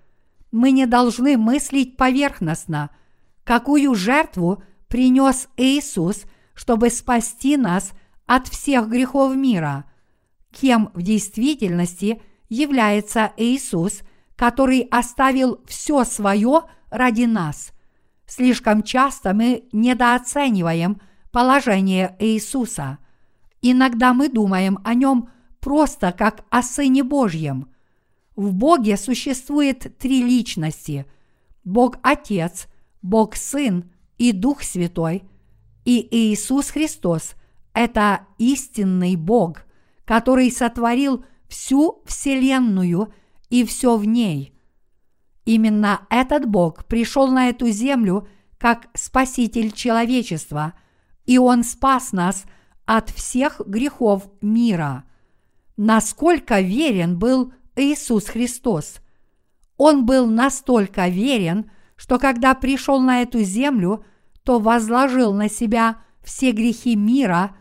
Мы 0.55 0.71
не 0.71 0.87
должны 0.87 1.37
мыслить 1.37 1.97
поверхностно, 1.97 2.91
какую 3.43 3.97
жертву 3.97 4.63
принес 4.87 5.49
Иисус, 5.57 6.27
чтобы 6.55 6.91
спасти 6.91 7.57
нас 7.57 7.91
от 8.25 8.47
всех 8.47 8.89
грехов 8.89 9.35
мира. 9.35 9.85
Кем 10.53 10.91
в 10.95 11.03
действительности 11.03 12.23
является 12.49 13.33
Иисус, 13.37 14.03
который 14.37 14.83
оставил 14.93 15.59
все 15.67 16.05
свое 16.05 16.61
ради 16.89 17.25
нас. 17.25 17.73
Слишком 18.25 18.85
часто 18.85 19.35
мы 19.35 19.65
недооцениваем 19.73 21.01
положение 21.33 22.15
Иисуса. 22.21 22.99
Иногда 23.61 24.15
мы 24.15 24.29
думаем 24.29 24.79
о 24.85 24.95
нем 24.95 25.31
просто 25.59 26.13
как 26.13 26.45
о 26.51 26.63
Сыне 26.63 27.03
Божьем. 27.03 27.74
В 28.37 28.53
Боге 28.53 28.97
существует 28.97 29.99
три 29.99 30.23
личности– 30.23 31.07
Бог 31.65 31.97
Отец, 32.03 32.69
Бог 33.01 33.37
Сын 33.37 33.91
и 34.19 34.33
Дух 34.33 34.63
Святой. 34.63 35.23
И 35.87 36.07
Иисус 36.11 36.69
Христос– 36.69 37.37
это 37.73 38.27
истинный 38.37 39.17
Бог, 39.17 39.63
который 40.05 40.51
сотворил 40.51 41.25
всю 41.49 42.03
Вселенную 42.05 43.15
и 43.49 43.65
все 43.65 43.97
в 43.97 44.05
ней– 44.05 44.51
Именно 45.45 46.07
этот 46.09 46.47
Бог 46.47 46.87
пришел 46.87 47.29
на 47.29 47.49
эту 47.49 47.69
землю 47.69 48.27
как 48.59 48.89
Спаситель 48.95 49.73
человечества, 49.73 50.75
и 51.27 51.39
Он 51.39 51.65
спас 51.65 52.13
нас 52.13 52.45
от 52.87 53.11
всех 53.11 53.61
грехов 53.67 54.27
мира. 54.41 55.05
Насколько 55.77 56.61
верен 56.61 57.19
был 57.19 57.53
Иисус 57.77 58.27
Христос? 58.27 59.01
Он 59.77 60.07
был 60.07 60.27
настолько 60.27 61.09
верен, 61.09 61.71
что 61.97 62.19
когда 62.19 62.55
пришел 62.55 63.01
на 63.01 63.23
эту 63.23 63.43
землю, 63.43 64.05
то 64.43 64.59
возложил 64.59 65.33
на 65.33 65.49
себя 65.49 65.99
все 66.23 66.53
грехи 66.53 66.97
мира, 66.97 67.57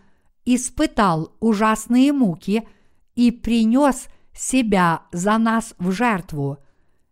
испытал 0.45 1.35
ужасные 1.39 2.11
муки 2.13 2.67
и 3.15 3.31
принес 3.31 4.07
себя 4.33 5.03
за 5.11 5.37
нас 5.37 5.75
в 5.77 5.91
жертву. 5.91 6.57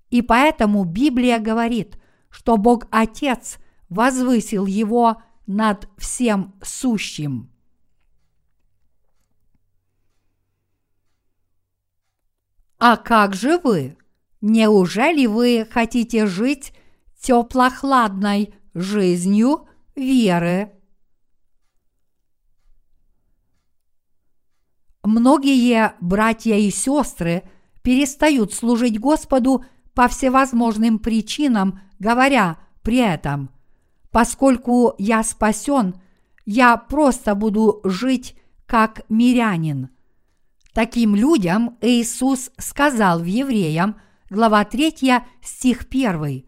И 0.10 0.22
поэтому 0.22 0.84
Библия 0.84 1.40
говорит, 1.40 1.98
что 2.30 2.58
Бог 2.58 2.88
Отец 2.92 3.58
возвысил 3.90 4.66
его 4.66 5.22
над 5.48 5.88
всем 5.98 6.54
сущим. 6.62 7.51
А 12.84 12.98
как 12.98 13.36
же 13.36 13.60
вы? 13.60 13.96
Неужели 14.42 15.28
вы 15.28 15.68
хотите 15.70 16.26
жить 16.26 16.74
теплохладной 17.22 18.56
жизнью 18.74 19.68
веры? 19.96 20.72
Многие 25.04 25.94
братья 26.02 26.56
и 26.56 26.72
сестры 26.72 27.44
перестают 27.84 28.52
служить 28.52 29.00
Господу 29.00 29.64
по 29.94 30.08
всевозможным 30.08 30.98
причинам, 30.98 31.82
говоря 32.00 32.58
при 32.82 32.98
этом, 32.98 33.52
поскольку 34.10 34.96
я 34.98 35.24
спасен, 35.24 36.02
я 36.48 36.78
просто 36.78 37.36
буду 37.36 37.82
жить 37.84 38.36
как 38.66 39.04
мирянин. 39.08 39.90
Таким 40.74 41.16
людям 41.16 41.78
Иисус 41.82 42.52
сказал 42.58 43.20
в 43.20 43.26
Евреям, 43.26 43.98
глава 44.30 44.64
3, 44.64 45.22
стих 45.42 45.86
1. 45.90 46.46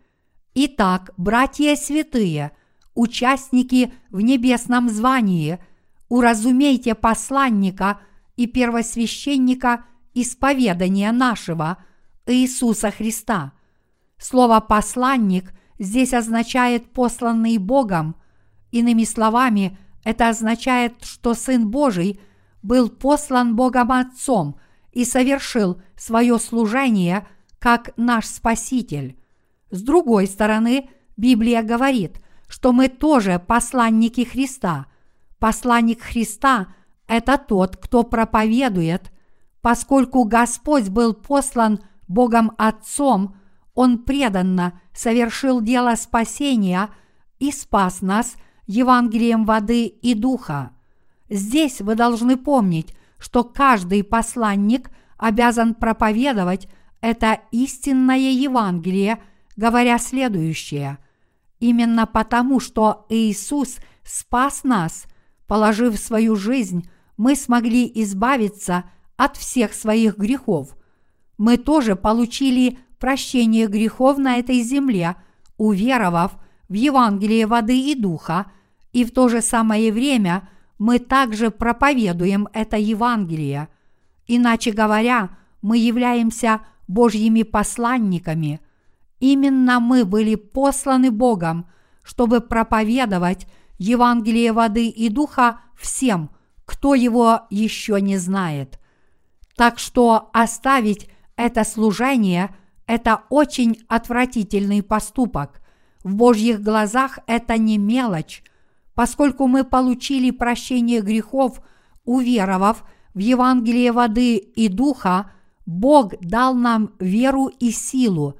Итак, 0.55 1.11
братья 1.17 1.75
святые, 1.75 2.51
участники 2.95 3.93
в 4.09 4.21
небесном 4.21 4.89
звании, 4.89 5.59
уразумейте 6.07 6.95
посланника 6.95 7.99
и 8.37 8.47
первосвященника 8.47 9.85
исповедания 10.13 11.11
нашего– 11.11 11.77
Иисуса 12.25 12.91
Христа. 12.91 13.51
Слово 14.17 14.61
«посланник» 14.61 15.53
здесь 15.77 16.13
означает 16.13 16.91
«посланный 16.93 17.57
Богом». 17.57 18.15
Иными 18.71 19.03
словами, 19.03 19.77
это 20.03 20.29
означает, 20.29 21.03
что 21.03 21.33
Сын 21.33 21.69
Божий 21.69 22.19
был 22.63 22.89
послан 22.89 23.55
Богом 23.55 23.91
Отцом 23.91 24.57
и 24.91 25.05
совершил 25.05 25.79
свое 25.95 26.39
служение 26.39 27.27
как 27.59 27.91
наш 27.95 28.25
Спаситель. 28.25 29.19
С 29.69 29.81
другой 29.81 30.27
стороны, 30.27 30.89
Библия 31.15 31.61
говорит, 31.61 32.19
что 32.47 32.71
мы 32.73 32.87
тоже 32.87 33.39
посланники 33.45 34.23
Христа. 34.23 34.87
Посланник 35.37 36.01
Христа– 36.01 36.73
это 37.07 37.37
тот, 37.37 37.77
кто 37.77 38.03
проповедует, 38.03 39.11
поскольку 39.61 40.23
Господь 40.23 40.89
был 40.89 41.13
послан– 41.13 41.79
Богом 42.07 42.51
Отцом, 42.57 43.35
Он 43.73 43.99
преданно 43.99 44.79
совершил 44.93 45.61
дело 45.61 45.95
спасения 45.95 46.89
и 47.39 47.51
спас 47.51 48.01
нас 48.01 48.35
Евангелием 48.67 49.45
воды 49.45 49.87
и 49.87 50.13
духа. 50.13 50.71
Здесь 51.33 51.81
вы 51.81 51.95
должны 51.95 52.37
помнить, 52.37 52.93
что 53.17 53.43
каждый 53.43 54.03
посланник 54.03 54.89
обязан 55.17 55.73
проповедовать 55.73 56.69
это 57.01 57.39
истинное 57.51 58.31
Евангелие, 58.31 59.21
говоря 59.55 59.97
следующее. 59.97 60.99
Именно 61.59 62.05
потому, 62.05 62.59
что 62.59 63.05
Иисус 63.09 63.79
спас 64.03 64.63
нас, 64.63 65.07
положив 65.47 65.99
свою 65.99 66.35
жизнь, 66.35 66.89
мы 67.17 67.35
смогли 67.35 67.91
избавиться 67.95 68.85
от 69.17 69.35
всех 69.35 69.73
своих 69.73 70.17
грехов– 70.17 70.77
мы 71.37 71.57
тоже 71.57 71.95
получили 71.95 72.77
прощение 72.99 73.67
грехов 73.67 74.17
на 74.17 74.37
этой 74.37 74.61
земле, 74.61 75.15
уверовав 75.57 76.37
в 76.69 76.73
Евангелие 76.73 77.47
воды 77.47 77.91
и 77.91 77.95
духа, 77.95 78.51
и 78.91 79.03
в 79.03 79.11
то 79.11 79.27
же 79.27 79.41
самое 79.41 79.91
время 79.91 80.47
мы 80.77 80.99
также 80.99 81.51
проповедуем 81.51 82.47
это 82.53 82.77
Евангелие. 82.77 83.69
Иначе 84.27 84.71
говоря, 84.71 85.37
мы 85.61 85.77
являемся 85.77 86.61
Божьими 86.87 87.43
посланниками. 87.43 88.59
Именно 89.19 89.79
мы 89.79 90.05
были 90.05 90.35
посланы 90.35 91.11
Богом, 91.11 91.67
чтобы 92.03 92.41
проповедовать 92.41 93.47
Евангелие 93.77 94.51
воды 94.51 94.87
и 94.87 95.09
духа 95.09 95.61
всем, 95.75 96.31
кто 96.65 96.95
его 96.95 97.41
еще 97.49 98.01
не 98.01 98.17
знает. 98.17 98.79
Так 99.55 99.79
что 99.79 100.29
оставить 100.33 101.09
это 101.35 101.63
служение– 101.63 102.53
это 102.85 103.23
очень 103.29 103.79
отвратительный 103.87 104.83
поступок. 104.83 105.61
В 106.03 106.15
Божьих 106.15 106.61
глазах 106.61 107.19
это 107.27 107.57
не 107.57 107.77
мелочь, 107.77 108.43
поскольку 108.95 109.47
мы 109.47 109.63
получили 109.63 110.31
прощение 110.31 111.01
грехов, 111.01 111.61
уверовав 112.05 112.83
в 113.13 113.19
Евангелие 113.19 113.91
воды 113.91 114.37
и 114.37 114.67
духа, 114.67 115.31
Бог 115.65 116.13
дал 116.19 116.53
нам 116.53 116.91
веру 116.99 117.47
и 117.47 117.71
силу. 117.71 118.39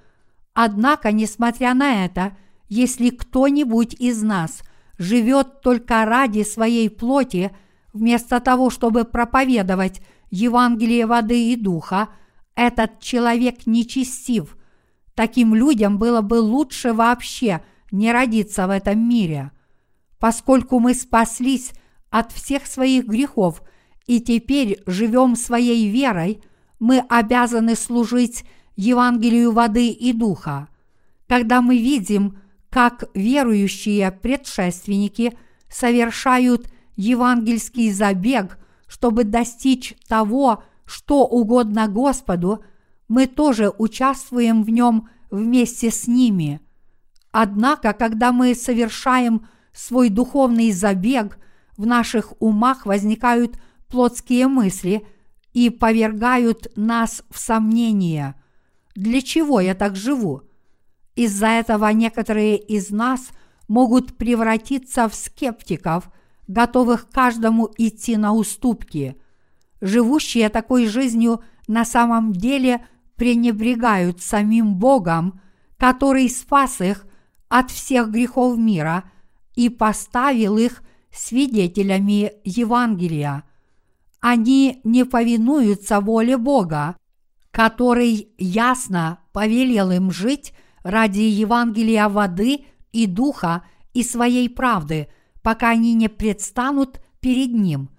Однако, 0.54 1.12
несмотря 1.12 1.74
на 1.74 2.06
это, 2.06 2.36
если 2.70 3.10
кто-нибудь 3.10 3.94
из 3.94 4.22
нас 4.22 4.62
живет 4.98 5.62
только 5.62 6.06
ради 6.06 6.44
своей 6.44 6.90
плоти, 6.90 7.52
вместо 7.94 8.40
того, 8.40 8.70
чтобы 8.70 9.06
проповедовать 9.06 10.02
Евангелие 10.30 11.06
воды 11.06 11.52
и 11.52 11.56
духа, 11.56 12.10
этот 12.56 13.00
человек 13.00 13.66
нечестив. 13.66 14.58
Таким 15.16 15.54
людям 15.54 15.98
было 15.98 16.22
бы 16.22 16.36
лучше 16.36 16.94
вообще 16.94 17.64
не 17.92 18.12
родиться 18.12 18.68
в 18.68 18.72
этом 18.72 19.08
мире. 19.08 19.52
Поскольку 20.24 20.80
мы 20.80 20.94
спаслись 20.94 21.74
от 22.10 22.32
всех 22.32 22.66
своих 22.66 23.08
грехов 23.08 23.62
и 24.08 24.22
теперь 24.22 24.82
живем 24.86 25.36
своей 25.36 25.90
верой, 25.90 26.42
мы 26.80 27.00
обязаны 27.10 27.76
служить 27.76 28.46
Евангелию 28.78 29.52
воды 29.52 29.90
и 29.90 30.14
духа. 30.14 30.70
Когда 31.28 31.62
мы 31.62 31.76
видим, 31.76 32.40
как 32.70 33.04
верующие 33.14 34.10
предшественники 34.14 35.38
совершают 35.70 36.72
евангельский 36.96 37.92
забег, 37.92 38.58
чтобы 38.88 39.26
достичь 39.26 39.94
того, 40.08 40.64
что 40.86 41.26
угодно 41.26 41.90
Господу, 41.90 42.64
мы 43.10 43.28
тоже 43.28 43.74
участвуем 43.78 44.64
в 44.64 44.70
нем 44.70 45.10
вместе 45.30 45.92
с 45.92 46.08
ними. 46.08 46.62
Однако, 47.34 47.92
когда 47.92 48.32
мы 48.32 48.56
совершаем 48.56 49.48
свой 49.74 50.10
духовный 50.10 50.72
забег, 50.72 51.40
в 51.78 51.86
наших 51.86 52.34
умах 52.40 52.86
возникают 52.86 53.60
плотские 53.88 54.48
мысли 54.48 55.06
и 55.54 55.70
повергают 55.70 56.72
нас 56.76 57.24
в 57.30 57.40
сомнение. 57.40 58.36
Для 58.96 59.22
чего 59.22 59.60
я 59.60 59.76
так 59.76 59.96
живу? 59.96 60.44
Из-за 61.16 61.48
этого 61.48 61.88
некоторые 61.90 62.58
из 62.58 62.90
нас 62.90 63.30
могут 63.68 64.18
превратиться 64.18 65.08
в 65.10 65.16
скептиков, 65.16 66.12
готовых 66.48 67.10
каждому 67.10 67.70
идти 67.78 68.18
на 68.18 68.34
уступки. 68.34 69.18
Живущие 69.82 70.50
такой 70.50 70.88
жизнью 70.88 71.42
на 71.68 71.86
самом 71.86 72.34
деле 72.34 72.86
пренебрегают 73.16 74.22
самим 74.22 74.76
Богом, 74.76 75.40
который 75.78 76.30
спас 76.30 76.82
их 76.82 77.06
от 77.48 77.72
всех 77.72 78.10
грехов 78.10 78.58
мира 78.58 79.04
и 79.56 79.70
поставил 79.70 80.58
их 80.58 80.84
свидетелями 81.12 82.34
Евангелия. 82.44 83.44
Они 84.20 84.82
не 84.84 85.06
повинуются 85.06 86.00
воле 86.00 86.38
Бога, 86.38 86.96
который 87.52 88.30
ясно 88.38 89.20
повелел 89.32 89.92
им 89.92 90.12
жить 90.12 90.54
ради 90.84 91.22
Евангелия 91.22 92.10
воды 92.10 92.66
и 92.92 93.06
духа 93.06 93.64
и 93.94 94.04
своей 94.04 94.50
правды, 94.50 95.08
пока 95.42 95.70
они 95.70 95.94
не 95.94 96.08
предстанут 96.08 97.00
перед 97.20 97.54
Ним. 97.54 97.90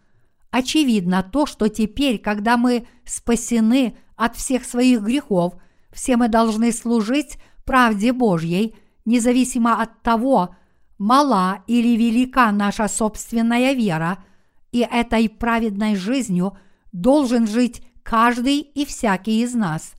Очевидно 0.51 1.23
то, 1.23 1.47
что 1.47 1.69
теперь, 1.69 2.19
когда 2.19 2.57
мы 2.57 2.87
спасены 3.05 3.97
от 4.17 4.37
всех 4.37 4.65
своих 4.65 5.03
грехов, 5.03 5.55
все 5.93 6.17
мы 6.17 6.29
должны 6.29 6.73
служить 6.73 7.39
правде 7.65 8.13
Божьей, 8.13 8.75
независимо 9.05 9.81
от 9.81 10.03
того, 10.03 10.57
мала 10.99 11.63
или 11.67 11.97
велика 11.97 12.51
наша 12.53 12.89
собственная 12.89 13.73
вера, 13.73 14.25
и 14.73 14.81
этой 14.81 15.29
праведной 15.29 15.97
жизнью 15.97 16.57
должен 16.93 17.47
жить 17.47 17.83
каждый 18.03 18.61
и 18.61 18.85
всякий 18.85 19.43
из 19.43 19.55
нас. 19.55 19.95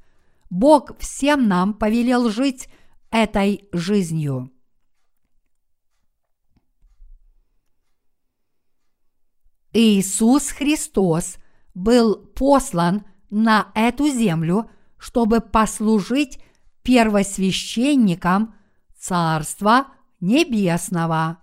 Бог 0.50 0.98
всем 1.00 1.48
нам 1.48 1.74
повелел 1.74 2.30
жить 2.30 2.70
этой 3.12 3.68
жизнью. 3.72 4.52
Иисус 9.74 10.52
Христос 10.52 11.38
был 11.74 12.16
послан 12.16 13.04
на 13.30 13.72
эту 13.76 14.08
землю, 14.08 14.70
чтобы 14.98 15.42
послужить 15.42 16.40
первосвященником 16.84 18.56
Царства 18.98 19.88
Небесного. 20.20 21.40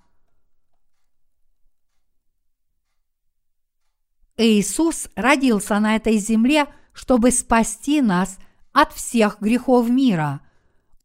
Иисус 4.36 5.08
родился 5.14 5.78
на 5.78 5.96
этой 5.96 6.16
земле, 6.16 6.66
чтобы 6.92 7.30
спасти 7.30 8.00
нас 8.00 8.38
от 8.72 8.92
всех 8.92 9.40
грехов 9.40 9.88
мира. 9.88 10.40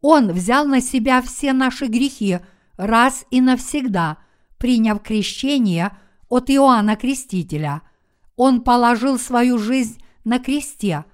Он 0.02 0.32
взял 0.32 0.66
на 0.66 0.82
себя 0.82 1.22
все 1.22 1.54
наши 1.54 1.88
грехи 1.88 2.40
раз 2.78 3.26
и 3.32 3.42
навсегда, 3.42 4.18
приняв 4.58 5.02
крещение 5.02 5.98
от 6.30 6.50
Иоанна 6.50 6.96
Крестителя. 6.96 7.82
Он 8.36 8.62
положил 8.62 9.20
свою 9.20 9.58
жизнь 9.58 10.02
на 10.24 10.40
кресте. 10.40 11.06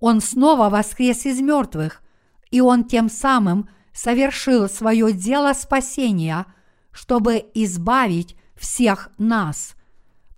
Он 0.00 0.20
снова 0.20 0.68
воскрес 0.68 1.24
из 1.24 1.40
мертвых, 1.40 2.02
и 2.50 2.60
он 2.60 2.84
тем 2.84 3.08
самым 3.08 3.68
совершил 3.94 4.68
свое 4.68 5.12
дело 5.12 5.54
спасения, 5.54 6.44
чтобы 6.90 7.42
избавить 7.54 8.36
всех 8.56 9.10
нас– 9.16 9.76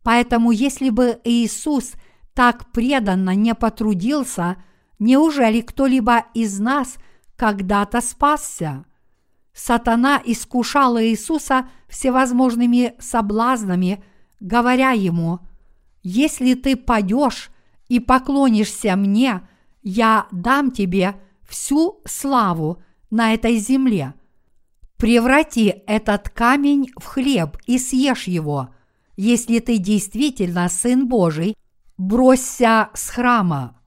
Поэтому 0.07 0.53
если 0.53 0.90
бы 0.90 1.19
Иисус 1.25 1.95
так 2.33 2.71
преданно 2.71 3.35
не 3.35 3.57
потрудился, 3.57 4.57
неужели 5.01 5.62
кто-либо 5.62 6.27
из 6.33 6.61
нас 6.61 6.99
когда-то 7.35 8.01
спасся? 8.01 8.85
Сатана 9.53 10.23
искушал 10.25 11.01
Иисуса 11.01 11.69
всевозможными 11.88 12.95
соблазнами, 13.01 14.05
говоря 14.38 14.92
ему, 14.92 15.40
«Если 16.05 16.55
ты 16.55 16.77
падешь 16.77 17.51
и 17.88 17.99
поклонишься 17.99 18.95
мне, 18.95 19.40
я 19.83 20.29
дам 20.31 20.71
тебе 20.71 21.21
всю 21.42 22.01
славу 22.05 22.81
на 23.17 23.35
этой 23.35 23.57
земле. 23.57 24.15
Преврати 24.99 25.83
этот 25.87 26.29
камень 26.29 26.91
в 26.97 27.05
хлеб 27.05 27.57
и 27.67 27.79
съешь 27.79 28.29
его, 28.29 28.69
если 29.17 29.59
ты 29.59 29.79
действительно 29.79 30.69
Сын 30.69 31.09
Божий, 31.09 31.57
бросься 31.97 32.91
с 32.95 33.09
храма. 33.11 33.81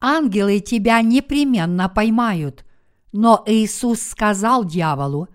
Ангелы 0.00 0.60
тебя 0.60 1.00
непременно 1.02 1.88
поймают. 1.88 2.64
Но 3.12 3.42
Иисус 3.46 4.02
сказал 4.02 4.64
дьяволу, 4.64 5.28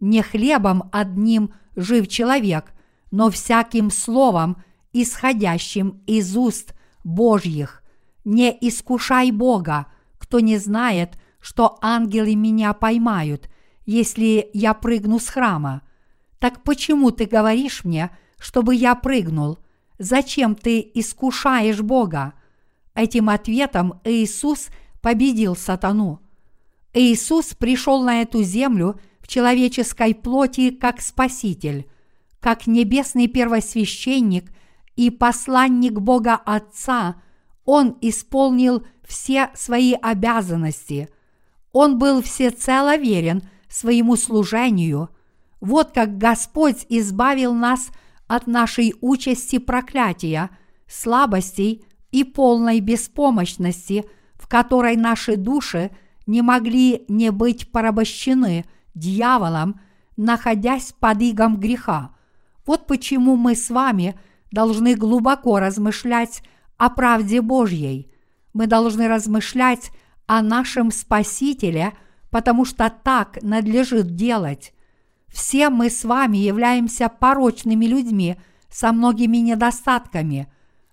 не 0.00 0.22
хлебом 0.22 0.88
одним 0.90 1.52
жив 1.76 2.08
человек, 2.08 2.72
но 3.10 3.30
всяким 3.30 3.90
словом, 3.90 4.62
исходящим 4.92 6.02
из 6.06 6.36
уст 6.36 6.74
Божьих. 7.04 7.82
Не 8.24 8.50
искушай 8.60 9.30
Бога, 9.30 9.86
кто 10.18 10.40
не 10.40 10.56
знает, 10.56 11.18
что 11.48 11.78
ангелы 11.80 12.34
меня 12.34 12.74
поймают, 12.74 13.48
если 13.86 14.50
я 14.52 14.74
прыгну 14.74 15.18
с 15.18 15.28
храма. 15.30 15.80
Так 16.38 16.62
почему 16.62 17.10
ты 17.10 17.24
говоришь 17.24 17.84
мне, 17.84 18.10
чтобы 18.38 18.74
я 18.74 18.94
прыгнул? 18.94 19.58
Зачем 19.98 20.54
ты 20.54 20.78
искушаешь 20.94 21.80
Бога? 21.80 22.34
Этим 22.94 23.30
ответом 23.30 23.98
Иисус 24.04 24.68
победил 25.00 25.56
сатану. 25.56 26.20
Иисус 26.92 27.54
пришел 27.54 28.02
на 28.02 28.20
эту 28.20 28.42
землю 28.42 29.00
в 29.20 29.26
человеческой 29.26 30.14
плоти 30.14 30.68
как 30.68 31.00
Спаситель, 31.00 31.88
как 32.40 32.66
небесный 32.66 33.26
первосвященник 33.26 34.52
и 34.96 35.08
посланник 35.08 35.94
Бога 35.94 36.34
Отца. 36.34 37.22
Он 37.64 37.96
исполнил 38.02 38.86
все 39.02 39.48
свои 39.54 39.94
обязанности. 39.94 41.08
Он 41.72 41.98
был 41.98 42.22
всецело 42.22 42.96
верен 42.96 43.42
своему 43.68 44.16
служению. 44.16 45.10
Вот 45.60 45.92
как 45.92 46.18
Господь 46.18 46.86
избавил 46.88 47.54
нас 47.54 47.90
от 48.26 48.46
нашей 48.46 48.94
участи 49.00 49.58
проклятия, 49.58 50.50
слабостей 50.86 51.84
и 52.10 52.24
полной 52.24 52.80
беспомощности, 52.80 54.04
в 54.34 54.48
которой 54.48 54.96
наши 54.96 55.36
души 55.36 55.90
не 56.26 56.42
могли 56.42 57.04
не 57.08 57.30
быть 57.30 57.70
порабощены 57.70 58.64
дьяволом, 58.94 59.80
находясь 60.16 60.92
под 60.98 61.22
игом 61.22 61.58
греха. 61.58 62.10
Вот 62.66 62.86
почему 62.86 63.36
мы 63.36 63.54
с 63.54 63.70
вами 63.70 64.18
должны 64.50 64.94
глубоко 64.94 65.58
размышлять 65.58 66.42
о 66.76 66.90
правде 66.90 67.40
Божьей. 67.40 68.10
Мы 68.52 68.66
должны 68.66 69.08
размышлять 69.08 69.90
о 70.28 70.42
нашем 70.42 70.92
Спасителе, 70.92 71.94
потому 72.30 72.64
что 72.64 72.90
так 72.90 73.42
надлежит 73.42 74.14
делать. 74.14 74.74
Все 75.26 75.70
мы 75.70 75.90
с 75.90 76.04
вами 76.04 76.36
являемся 76.36 77.08
порочными 77.08 77.86
людьми 77.86 78.36
со 78.70 78.92
многими 78.92 79.38
недостатками. 79.38 80.46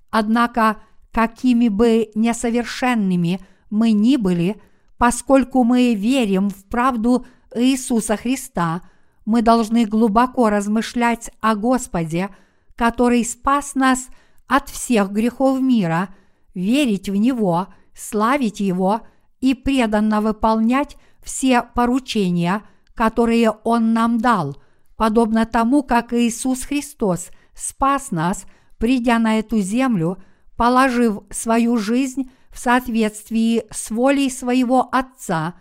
Однако, 0.09 0.77
какими 1.11 1.67
бы 1.67 2.09
несовершенными 2.15 3.41
мы 3.69 3.91
ни 3.91 4.15
были, 4.15 4.59
поскольку 4.97 5.65
мы 5.65 5.93
верим 5.93 6.49
в 6.49 6.63
правду 6.65 7.27
Иисуса 7.53 8.15
Христа, 8.15 8.81
мы 9.25 9.41
должны 9.41 9.85
глубоко 9.85 10.49
размышлять 10.49 11.29
о 11.41 11.55
Господе, 11.55 12.29
который 12.75 13.25
спас 13.25 13.75
нас 13.75 14.07
от 14.47 14.69
всех 14.69 15.11
грехов 15.11 15.59
мира, 15.59 16.15
верить 16.53 17.09
в 17.09 17.15
Него, 17.15 17.67
славить 17.93 18.61
Его 18.61 19.01
и 19.49 19.53
преданно 19.53 20.21
выполнять 20.21 20.97
все 21.23 21.61
поручения– 21.61 22.61
которые 22.95 23.51
Он 23.63 23.93
нам 23.93 24.17
дал, 24.17 24.57
подобно 24.95 25.45
тому, 25.45 25.83
как 25.83 26.13
Иисус 26.13 26.63
Христос 26.63 27.29
спас 27.53 28.11
нас, 28.11 28.45
придя 28.77 29.19
на 29.19 29.37
эту 29.39 29.59
землю, 29.59 30.17
положив 30.57 31.19
свою 31.29 31.77
жизнь 31.77 32.31
в 32.49 32.57
соответствии 32.57 33.65
с 33.69 33.91
волей 33.91 34.29
своего 34.29 34.89
Отца 34.91 35.55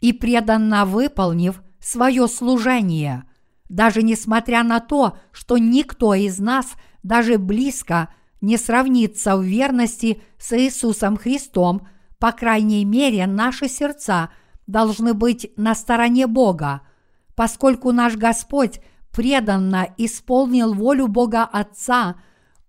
и 0.00 0.12
преданно 0.12 0.84
выполнив 0.84 1.62
свое 1.80 2.28
служение. 2.28 3.24
Даже 3.70 4.02
несмотря 4.02 4.62
на 4.62 4.80
то, 4.80 5.16
что 5.32 5.56
никто 5.56 6.14
из 6.14 6.38
нас 6.38 6.74
даже 7.02 7.38
близко 7.38 8.14
не 8.42 8.58
сравнится 8.58 9.38
в 9.38 9.42
верности 9.42 10.20
с 10.38 10.52
Иисусом 10.52 11.16
Христом, 11.16 11.88
по 12.24 12.32
крайней 12.32 12.86
мере, 12.86 13.26
наши 13.26 13.68
сердца– 13.68 14.30
должны 14.66 15.12
быть 15.12 15.52
на 15.58 15.74
стороне 15.74 16.26
Бога, 16.26 16.80
поскольку 17.34 17.92
наш 17.92 18.16
Господь 18.16 18.80
преданно 19.12 19.88
исполнил 19.98 20.72
волю 20.72 21.08
Бога 21.08 21.42
Отца, 21.44 22.16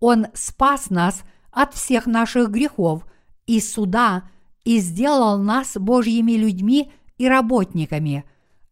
Он 0.01 0.27
спас 0.33 0.89
нас 0.89 1.23
от 1.51 1.73
всех 1.73 2.05
наших 2.05 2.49
грехов 2.49 3.05
и 3.47 3.61
суда 3.61 4.23
и 4.65 4.79
сделал 4.79 5.37
нас 5.37 5.77
Божьими 5.77 6.33
людьми 6.33 6.91
и 7.17 7.25
работниками. 7.25 8.25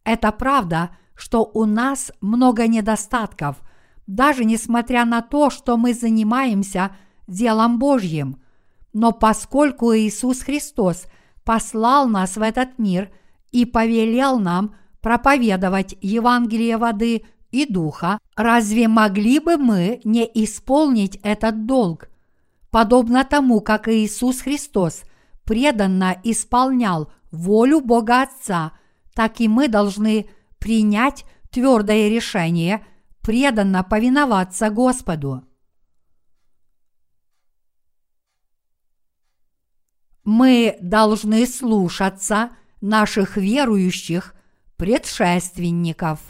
Это 0.04 0.32
правда, 0.32 0.90
что 1.14 1.50
у 1.54 1.64
нас 1.64 2.12
много 2.20 2.66
недостатков, 2.66 3.62
даже 4.06 4.44
несмотря 4.44 5.06
на 5.06 5.22
то, 5.22 5.48
что 5.48 5.78
мы 5.78 5.94
занимаемся 5.94 6.94
делом 7.26 7.78
Божьим. 7.78 8.43
Но 8.94 9.12
поскольку 9.12 9.94
Иисус 9.94 10.40
Христос– 10.40 11.04
послал 11.44 12.08
нас 12.08 12.36
в 12.36 12.42
этот 12.42 12.78
мир 12.78 13.10
и 13.52 13.64
повелел 13.64 14.40
нам 14.40 14.74
проповедовать 15.00 15.96
Евангелие 16.00 16.78
воды 16.78 17.24
и 17.50 17.66
духа, 17.66 18.18
разве 18.34 18.88
могли 18.88 19.38
бы 19.38 19.56
мы 19.56 20.00
не 20.04 20.28
исполнить 20.34 21.16
этот 21.22 21.66
долг? 21.66 22.08
Подобно 22.70 23.24
тому, 23.24 23.60
как 23.60 23.86
Иисус 23.86 24.40
Христос 24.40 25.02
преданно 25.44 26.16
исполнял 26.24 27.12
волю 27.30 27.80
Бога 27.80 28.22
Отца, 28.22 28.72
так 29.14 29.40
и 29.40 29.46
мы 29.46 29.68
должны 29.68 30.28
принять 30.58 31.24
твердое 31.50 32.08
решение 32.08 32.84
преданно 33.20 33.84
повиноваться 33.84 34.70
Господу. 34.70 35.44
Мы 40.24 40.76
должны 40.80 41.46
слушаться 41.46 42.50
наших 42.80 43.36
верующих 43.36 44.34
предшественников. 44.76 46.20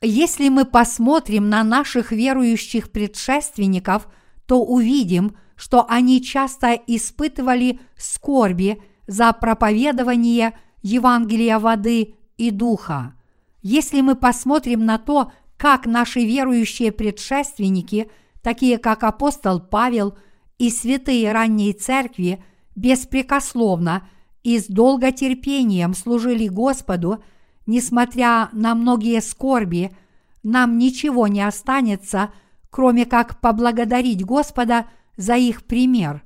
Если 0.00 0.48
мы 0.48 0.64
посмотрим 0.64 1.48
на 1.48 1.64
наших 1.64 2.12
верующих 2.12 2.92
предшественников, 2.92 4.08
то 4.46 4.62
увидим, 4.62 5.36
что 5.56 5.84
они 5.88 6.22
часто 6.22 6.74
испытывали 6.74 7.80
скорби 7.96 8.80
за 9.08 9.32
проповедование 9.32 10.56
Евангелия 10.82 11.58
воды 11.58 12.14
и 12.36 12.52
духа. 12.52 13.14
Если 13.60 14.00
мы 14.02 14.14
посмотрим 14.14 14.86
на 14.86 14.98
то, 14.98 15.32
как 15.56 15.86
наши 15.86 16.20
верующие 16.24 16.92
предшественники– 16.92 18.08
такие 18.42 18.78
как 18.78 19.04
апостол 19.04 19.60
Павел 19.60 20.16
и 20.58 20.70
святые 20.70 21.32
ранней 21.32 21.72
церкви, 21.72 22.44
беспрекословно 22.74 24.08
и 24.42 24.58
с 24.58 24.66
долготерпением 24.66 25.94
служили 25.94 26.48
Господу, 26.48 27.22
несмотря 27.66 28.48
на 28.52 28.74
многие 28.74 29.20
скорби, 29.20 29.94
нам 30.42 30.78
ничего 30.78 31.26
не 31.26 31.42
останется, 31.42 32.32
кроме 32.70 33.04
как 33.04 33.40
поблагодарить 33.40 34.24
Господа 34.24 34.86
за 35.16 35.36
их 35.36 35.64
пример. 35.64 36.22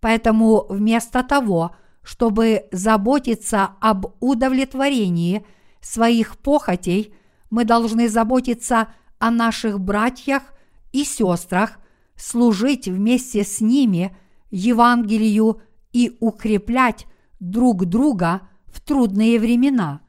Поэтому 0.00 0.66
вместо 0.68 1.22
того, 1.22 1.76
чтобы 2.02 2.64
заботиться 2.72 3.70
об 3.80 4.06
удовлетворении 4.20 5.46
своих 5.80 6.36
похотей, 6.38 7.14
мы 7.50 7.64
должны 7.64 8.08
заботиться 8.08 8.88
о 9.18 9.30
наших 9.30 9.78
братьях 9.78 10.51
и 10.92 11.04
сестрах, 11.04 11.78
служить 12.16 12.86
вместе 12.86 13.44
с 13.44 13.60
ними 13.60 14.16
Евангелию 14.50 15.62
и 15.92 16.16
укреплять 16.20 17.06
друг 17.40 17.86
друга 17.86 18.42
в 18.66 18.80
трудные 18.80 19.38
времена, 19.40 20.00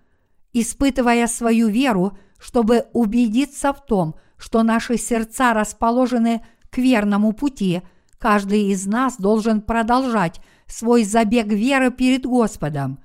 испытывая 0.52 1.28
свою 1.28 1.70
веру, 1.70 2.18
чтобы 2.38 2.86
убедиться 2.94 3.74
в 3.74 3.86
том, 3.86 4.16
что 4.38 4.64
наши 4.64 4.98
сердца 4.98 5.54
расположены 5.54 6.46
к 6.70 6.78
верному 6.78 7.34
пути, 7.34 7.82
каждый 8.20 8.72
из 8.72 8.86
нас 8.86 9.18
должен 9.18 9.62
продолжать 9.62 10.42
свой 10.68 11.04
забег 11.04 11.48
веры 11.48 11.92
перед 11.92 12.26
Господом. 12.26 13.00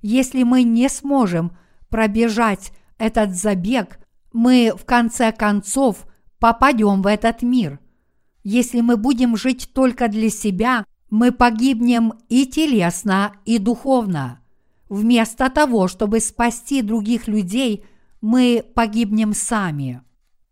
Если 0.00 0.42
мы 0.42 0.62
не 0.62 0.88
сможем 0.88 1.56
пробежать 1.88 2.72
этот 2.98 3.34
забег, 3.34 3.98
мы 4.32 4.72
в 4.76 4.84
конце 4.84 5.32
концов– 5.32 6.06
попадем 6.38 7.02
в 7.02 7.06
этот 7.06 7.42
мир. 7.42 7.80
Если 8.42 8.80
мы 8.80 8.96
будем 8.96 9.36
жить 9.36 9.70
только 9.72 10.08
для 10.08 10.30
себя, 10.30 10.84
мы 11.10 11.32
погибнем 11.32 12.14
и 12.28 12.46
телесно, 12.46 13.34
и 13.44 13.58
духовно. 13.58 14.40
Вместо 14.88 15.48
того, 15.48 15.88
чтобы 15.88 16.20
спасти 16.20 16.82
других 16.82 17.26
людей, 17.28 17.84
мы 18.20 18.64
погибнем 18.74 19.32
сами. 19.32 20.02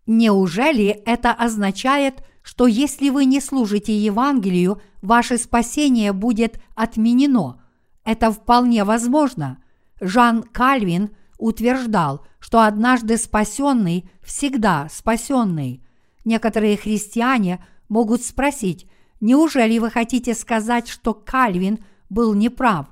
Неужели 0.07 0.87
это 0.87 1.33
означает, 1.33 2.25
что 2.43 2.67
если 2.67 3.11
вы 3.11 3.25
не 3.25 3.41
служите 3.41 3.97
Евангелию, 3.97 4.81
ваше 5.01 5.39
спасение 5.39 6.13
будет 6.13 6.61
отменено? 6.75 7.63
Это 8.05 8.33
вполне 8.33 8.85
возможно. 8.85 9.63
Жан 10.01 10.43
Кальвин 10.43 11.11
утверждал, 11.39 12.27
что 12.43 12.65
однажды 12.65 13.19
спасенный 13.19 14.11
всегда 14.21 14.89
спасенный. 14.91 15.81
Некоторые 16.25 16.77
христиане 16.77 17.65
могут 17.89 18.25
спросить, 18.25 18.89
неужели 19.21 19.79
вы 19.79 19.91
хотите 19.91 20.35
сказать, 20.35 20.89
что 20.89 21.15
Кальвин 21.15 21.79
был 22.11 22.35
неправ? 22.35 22.89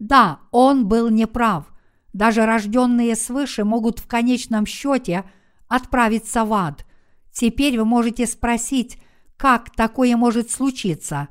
Да, 0.00 0.40
он 0.50 0.88
был 0.88 1.10
неправ. 1.10 1.72
Даже 2.12 2.44
рожденные 2.44 3.14
свыше 3.14 3.62
могут 3.62 4.00
в 4.00 4.08
конечном 4.08 4.66
счете 4.66 5.22
отправиться 5.68 6.44
в 6.44 6.52
ад. 6.52 6.84
Теперь 7.30 7.78
вы 7.78 7.84
можете 7.84 8.26
спросить, 8.26 8.98
как 9.36 9.70
такое 9.70 10.16
может 10.16 10.50
случиться? 10.50 11.28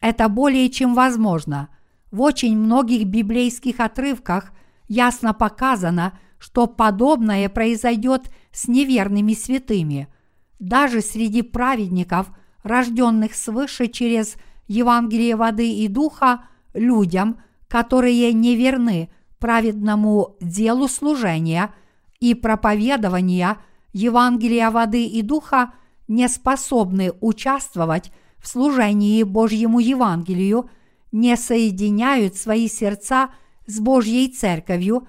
Это 0.00 0.28
более 0.28 0.70
чем 0.70 0.94
возможно. 0.94 1.68
В 2.12 2.20
очень 2.20 2.56
многих 2.56 3.08
библейских 3.08 3.80
отрывках 3.80 4.52
ясно 4.86 5.34
показано, 5.34 6.16
что 6.38 6.66
подобное 6.66 7.48
произойдет 7.48 8.30
с 8.52 8.68
неверными 8.68 9.34
святыми– 9.34 10.08
даже 10.58 11.00
среди 11.00 11.42
праведников, 11.42 12.28
рожденных 12.62 13.34
свыше 13.34 13.86
через 13.88 14.36
Евангелие 14.66 15.36
воды 15.36 15.70
и 15.70 15.88
духа, 15.88 16.44
людям, 16.74 17.40
которые 17.68 18.32
не 18.32 18.56
верны 18.56 19.10
праведному 19.38 20.36
делу 20.40 20.88
служения 20.88 21.72
и 22.18 22.34
проповедования 22.34 23.58
Евангелия 23.92 24.70
воды 24.70 25.06
и 25.06 25.22
духа, 25.22 25.74
не 26.08 26.28
способны 26.28 27.12
участвовать 27.20 28.10
в 28.38 28.48
служении 28.48 29.22
Божьему 29.22 29.78
Евангелию, 29.78 30.70
не 31.12 31.36
соединяют 31.36 32.36
свои 32.36 32.68
сердца 32.68 33.30
с 33.66 33.78
Божьей 33.78 34.28
Церковью 34.28 35.08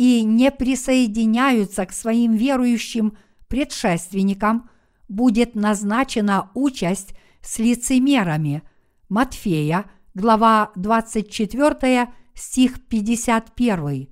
и 0.00 0.22
не 0.22 0.50
присоединяются 0.50 1.84
к 1.84 1.92
своим 1.92 2.32
верующим 2.32 3.18
предшественникам, 3.48 4.70
будет 5.08 5.54
назначена 5.54 6.48
участь 6.54 7.14
с 7.42 7.58
лицемерами. 7.58 8.62
Матфея, 9.10 9.84
глава 10.14 10.70
24, 10.74 12.08
стих 12.32 12.82
51. 12.86 14.08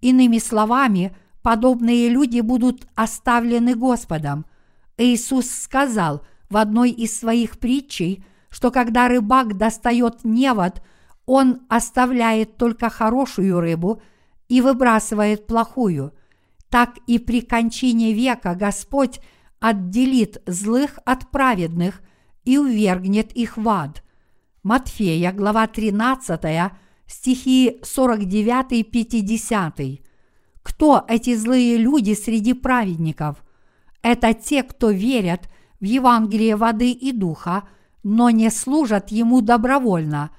Иными 0.00 0.38
словами, 0.38 1.14
подобные 1.42 2.08
люди 2.08 2.40
будут 2.40 2.88
оставлены 2.94 3.74
Господом. 3.74 4.46
Иисус 4.96 5.50
сказал 5.50 6.22
в 6.48 6.56
одной 6.56 6.90
из 6.90 7.14
своих 7.18 7.58
притчей, 7.58 8.24
что 8.48 8.70
когда 8.70 9.08
рыбак 9.08 9.58
достает 9.58 10.24
невод, 10.24 10.82
он 11.26 11.66
оставляет 11.68 12.56
только 12.56 12.88
хорошую 12.88 13.60
рыбу 13.60 14.00
и 14.48 14.60
выбрасывает 14.60 15.46
плохую. 15.46 16.12
Так 16.68 16.98
и 17.06 17.18
при 17.18 17.40
кончине 17.40 18.12
века 18.12 18.54
Господь 18.54 19.20
отделит 19.60 20.42
злых 20.46 20.98
от 21.04 21.30
праведных 21.30 22.02
и 22.44 22.58
увергнет 22.58 23.32
их 23.32 23.56
в 23.56 23.68
ад. 23.68 24.04
Матфея, 24.62 25.32
глава 25.32 25.66
13, 25.66 26.70
стихи 27.06 27.78
49-50. 27.82 30.04
Кто 30.62 31.04
эти 31.08 31.34
злые 31.34 31.78
люди 31.78 32.14
среди 32.14 32.52
праведников? 32.52 33.42
Это 34.02 34.34
те, 34.34 34.62
кто 34.62 34.90
верят 34.90 35.48
в 35.80 35.84
Евангелие 35.84 36.54
воды 36.56 36.92
и 36.92 37.12
духа, 37.12 37.66
но 38.02 38.28
не 38.30 38.50
служат 38.50 39.10
ему 39.10 39.40
добровольно, 39.40 40.30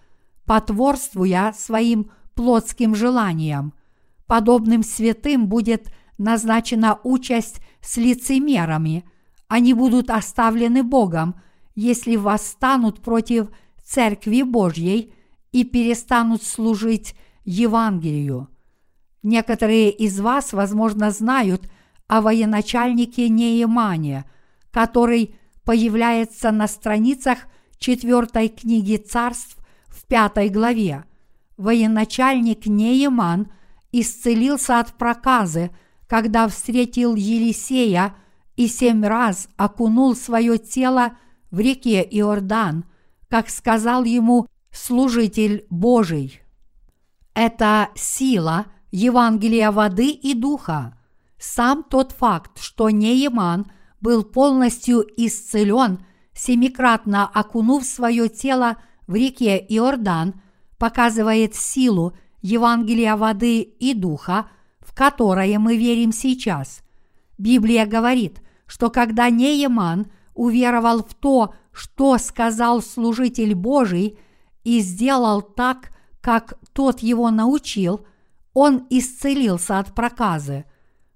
потворствуя 0.45 1.53
своим 1.57 2.11
плотским 2.35 2.93
желаниям. 2.95 3.73
Подобным 4.29 4.83
святым 4.83 5.47
будет 5.47 5.91
назначена 6.19 6.99
участь 7.03 7.61
с 7.81 7.97
лицемерами. 7.97 9.03
Они 9.47 9.73
будут 9.73 10.11
оставлены 10.11 10.83
Богом, 10.83 11.41
если 11.73 12.15
восстанут 12.15 13.01
против 13.01 13.47
Церкви 13.83 14.43
Божьей 14.43 15.15
и 15.51 15.63
перестанут 15.63 16.43
служить 16.43 17.15
Евангелию. 17.43 18.49
Некоторые 19.23 19.89
из 19.89 20.19
вас, 20.19 20.53
возможно, 20.53 21.09
знают 21.09 21.67
о 22.07 22.21
военачальнике 22.21 23.29
Неемане, 23.29 24.25
который 24.69 25.33
появляется 25.63 26.51
на 26.51 26.67
страницах 26.67 27.39
четвертой 27.79 28.49
книги 28.49 28.97
царств 28.97 29.57
в 29.87 30.05
пятой 30.05 30.49
главе. 30.49 31.05
Военачальник 31.57 32.67
Нееман 32.67 33.51
исцелился 33.91 34.79
от 34.79 34.93
проказы, 34.93 35.71
когда 36.07 36.47
встретил 36.47 37.15
Елисея 37.15 38.15
и 38.55 38.67
семь 38.67 39.05
раз 39.05 39.47
окунул 39.57 40.15
свое 40.15 40.57
тело 40.57 41.17
в 41.51 41.59
реке 41.59 42.01
Иордан, 42.01 42.85
как 43.29 43.49
сказал 43.49 44.03
ему 44.03 44.47
служитель 44.71 45.65
Божий. 45.69 46.41
Это 47.33 47.89
сила 47.95 48.65
Евангелия 48.91 49.71
воды 49.71 50.09
и 50.09 50.33
духа. 50.33 50.97
Сам 51.37 51.83
тот 51.83 52.11
факт, 52.11 52.59
что 52.59 52.89
Нееман 52.89 53.71
был 54.01 54.23
полностью 54.23 55.05
исцелен, 55.15 56.05
семикратно 56.33 57.27
окунув 57.27 57.85
свое 57.85 58.29
тело 58.29 58.77
в 59.07 59.15
реке 59.15 59.57
Иордан, 59.69 60.41
показывает 60.77 61.55
силу 61.55 62.13
Евангелия 62.41 63.15
воды 63.15 63.61
и 63.61 63.93
духа, 63.93 64.49
в 64.79 64.93
которое 64.93 65.59
мы 65.59 65.77
верим 65.77 66.11
сейчас. 66.11 66.81
Библия 67.37 67.85
говорит, 67.85 68.41
что 68.65 68.89
когда 68.89 69.29
Нееман 69.29 70.11
уверовал 70.33 71.03
в 71.03 71.13
то, 71.13 71.53
что 71.71 72.17
сказал 72.17 72.81
служитель 72.81 73.55
Божий– 73.55 74.17
и 74.63 74.81
сделал 74.81 75.41
так, 75.41 75.91
как 76.21 76.59
тот 76.73 76.99
его 76.99 77.31
научил, 77.31 78.05
он 78.53 78.85
исцелился 78.89 79.79
от 79.79 79.95
проказы. 79.95 80.65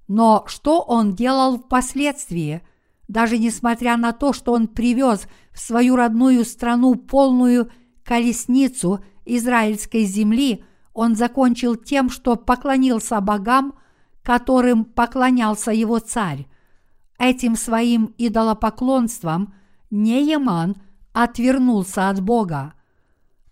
Но 0.08 0.44
что 0.48 0.82
он 0.82 1.14
делал 1.14 1.58
впоследствии? 1.60 2.62
Даже 3.08 3.38
несмотря 3.38 3.98
на 3.98 4.14
то, 4.14 4.34
что 4.34 4.54
он 4.54 4.68
привез 4.68 5.28
в 5.52 5.60
свою 5.60 5.96
родную 5.96 6.46
страну 6.46 6.96
полную 6.96 7.70
колесницу 8.04 9.04
израильской 9.26 10.04
земли, 10.06 10.64
он 10.94 11.16
закончил 11.16 11.76
тем, 11.76 12.10
что 12.10 12.36
поклонился 12.36 13.20
богам, 13.22 13.74
которым 14.22 14.86
поклонялся 14.86 15.72
его 15.72 16.00
царь. 16.00 16.48
Этим 17.20 17.56
своим 17.56 18.14
идолопоклонством 18.18 19.54
Нееман 19.90 20.76
отвернулся 21.14 22.10
от 22.10 22.22
Бога 22.22 22.74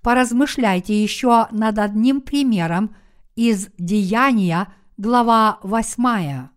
поразмышляйте 0.01 1.01
еще 1.01 1.47
над 1.51 1.79
одним 1.79 2.21
примером 2.21 2.95
из 3.35 3.69
Деяния, 3.77 4.67
глава 4.97 5.59
8. 5.63 6.47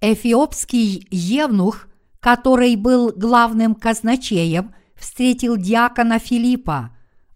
Эфиопский 0.00 1.06
евнух, 1.10 1.86
который 2.20 2.76
был 2.76 3.12
главным 3.14 3.74
казначеем, 3.74 4.74
встретил 4.94 5.56
диакона 5.56 6.18
Филиппа. 6.18 6.93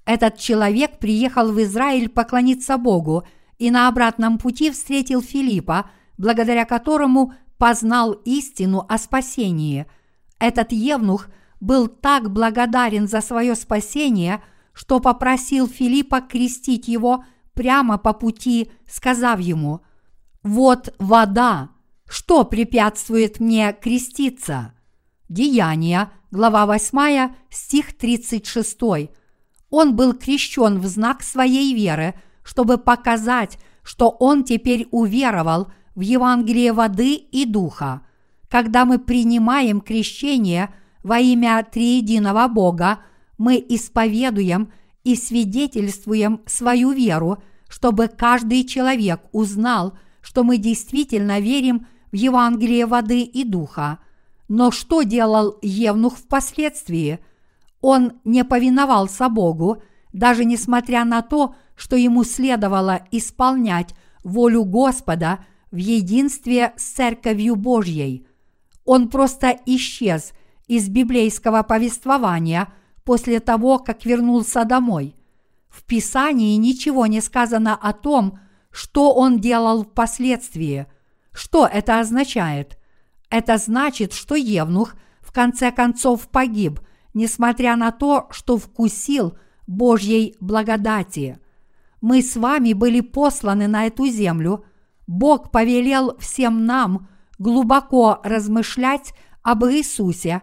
Этот 0.09 0.39
человек 0.39 0.99
приехал 0.99 1.53
в 1.53 1.63
Израиль 1.63 2.09
поклониться 2.09 2.79
Богу 2.79 3.25
и 3.59 3.71
на 3.71 3.89
обратном 3.89 4.39
пути 4.39 4.71
встретил 4.71 5.21
Филиппа, 5.21 5.91
благодаря 6.17 6.65
которому 6.65 7.35
познал 7.59 8.13
истину 8.25 8.87
о 8.89 8.97
спасении. 8.99 9.87
Этот 10.39 10.73
евнух 10.73 11.27
был 11.61 11.89
так 11.89 12.33
благодарен 12.33 13.07
за 13.07 13.21
свое 13.21 13.55
спасение– 13.55 14.43
что 14.79 15.01
попросил 15.01 15.67
Филиппа 15.67 16.21
крестить 16.21 16.87
его 16.87 17.25
прямо 17.53 17.99
по 17.99 18.13
пути, 18.13 18.71
сказав 18.87 19.41
ему, 19.41 19.81
«Вот 20.45 20.95
вода, 21.01 21.71
что 22.09 22.45
препятствует 22.45 23.41
мне 23.41 23.73
креститься?» 23.73 24.73
Деяния, 25.29 26.13
глава 26.31 26.65
8, 26.65 27.35
стих 27.51 27.99
36. 27.99 28.79
Он 29.71 29.95
был 29.97 30.15
крещен 30.15 30.79
в 30.79 30.87
знак 30.87 31.23
своей 31.23 31.75
веры, 31.75 32.15
чтобы 32.43 32.79
показать, 32.79 33.59
что 33.83 34.09
он 34.11 34.45
теперь 34.45 34.89
уверовал 34.91 35.71
в 35.95 36.01
Евангелие 36.01 36.73
воды 36.73 37.15
и 37.15 37.45
духа. 37.45 38.03
Когда 38.49 38.85
мы 38.85 38.99
принимаем 38.99 39.81
крещение 39.81 40.75
во 41.03 41.19
имя 41.19 41.67
Триединого 41.71 42.49
Бога, 42.49 43.01
мы 43.37 43.65
исповедуем 43.69 44.73
и 45.05 45.15
свидетельствуем 45.15 46.41
свою 46.47 46.93
веру, 46.93 47.43
чтобы 47.69 48.09
каждый 48.09 48.65
человек 48.65 49.21
узнал, 49.33 49.99
что 50.21 50.45
мы 50.45 50.57
действительно 50.57 51.41
верим 51.41 51.87
в 52.11 52.17
Евангелие 52.17 52.87
воды 52.87 53.23
и 53.23 53.45
духа. 53.45 53.99
Но 54.49 54.71
что 54.71 55.03
делал 55.03 55.59
Евнух 55.61 56.17
впоследствии? 56.17 57.21
Он 57.81 58.15
не 58.25 58.45
повиновался 58.45 59.29
Богу, 59.29 59.83
даже 60.13 60.45
несмотря 60.45 61.05
на 61.05 61.23
то, 61.23 61.55
что 61.77 61.97
ему 61.97 62.25
следовало 62.25 63.03
исполнять 63.11 63.95
волю 64.25 64.65
Господа 64.65 65.45
в 65.71 65.77
единстве 65.77 66.73
с 66.77 66.83
Церковью 66.83 67.57
Божьей. 67.57 68.27
Он 68.85 69.09
просто 69.09 69.57
исчез 69.67 70.33
из 70.67 70.89
библейского 70.89 71.63
повествования– 71.63 72.73
после 73.09 73.41
того, 73.41 73.79
как 73.79 74.05
вернулся 74.05 74.67
домой. 74.67 75.17
В 75.71 75.83
Писании 75.85 76.55
ничего 76.57 77.07
не 77.07 77.23
сказано 77.23 77.75
о 77.75 77.95
том, 77.95 78.39
что 78.71 79.15
он 79.15 79.39
делал 79.41 79.85
впоследствии. 79.85 80.87
Что 81.33 81.67
это 81.67 82.01
означает? 82.01 82.79
Это 83.31 83.57
значит, 83.57 84.13
что 84.13 84.35
Евнух 84.35 84.95
в 85.23 85.33
конце 85.33 85.73
концов 85.73 86.29
погиб, 86.29 86.81
несмотря 87.19 87.75
на 87.75 87.91
то, 87.91 88.29
что 88.31 88.57
вкусил 88.57 89.37
Божьей 89.67 90.37
благодати. 90.41 91.41
Мы 92.01 92.23
с 92.23 92.37
вами 92.37 92.75
были 92.75 93.01
посланы 93.01 93.67
на 93.67 93.87
эту 93.87 94.07
землю. 94.07 94.65
Бог 95.09 95.51
повелел 95.51 96.17
всем 96.19 96.65
нам 96.65 97.09
глубоко 97.41 98.21
размышлять 98.23 99.15
об 99.43 99.65
Иисусе. 99.65 100.43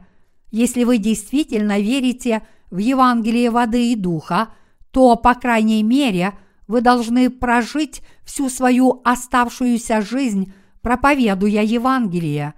Если 0.51 0.83
вы 0.83 0.97
действительно 0.97 1.79
верите 1.79 2.45
в 2.71 2.77
Евангелие 2.77 3.51
воды 3.51 3.93
и 3.93 3.95
духа, 3.95 4.49
то, 4.91 5.15
по 5.15 5.33
крайней 5.33 5.81
мере, 5.81 6.33
вы 6.67 6.81
должны 6.81 7.29
прожить 7.29 8.01
всю 8.25 8.49
свою 8.49 9.01
оставшуюся 9.05 10.01
жизнь, 10.01 10.51
проповедуя 10.81 11.63
Евангелие. 11.63 12.53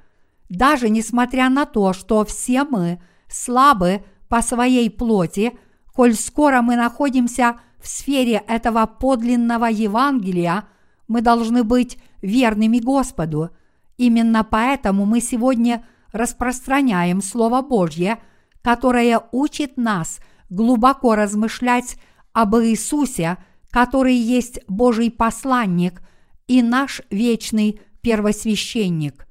даже 0.49 0.89
несмотря 0.89 1.49
на 1.49 1.65
то, 1.65 1.93
что 1.93 2.25
все 2.25 2.63
мы 2.63 2.99
слабы 3.29 4.03
по 4.29 4.41
своей 4.41 4.89
плоти, 4.89 5.57
коль 5.93 6.13
скоро 6.13 6.61
мы 6.61 6.75
находимся 6.75 7.59
в 7.79 7.87
сфере 7.87 8.43
этого 8.47 8.85
подлинного 8.85 9.65
Евангелия, 9.65 10.65
мы 11.07 11.21
должны 11.21 11.63
быть 11.63 11.97
верными 12.21 12.79
Господу. 12.79 13.49
Именно 13.97 14.43
поэтому 14.43 15.05
мы 15.05 15.21
сегодня 15.21 15.85
распространяем 16.11 17.21
Слово 17.21 17.61
Божье, 17.61 18.19
которое 18.61 19.21
учит 19.31 19.77
нас 19.77 20.19
глубоко 20.49 21.15
размышлять 21.15 21.97
об 22.33 22.55
Иисусе, 22.57 23.37
который 23.71 24.15
есть 24.15 24.59
Божий 24.67 25.11
посланник 25.11 26.01
и 26.47 26.61
наш 26.61 27.01
вечный 27.09 27.79
первосвященник. 28.01 29.27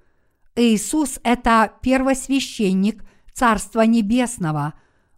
Иисус– 0.55 1.21
это 1.23 1.73
первосвященник 1.83 3.05
Царства 3.37 3.83
Небесного. 3.83 4.73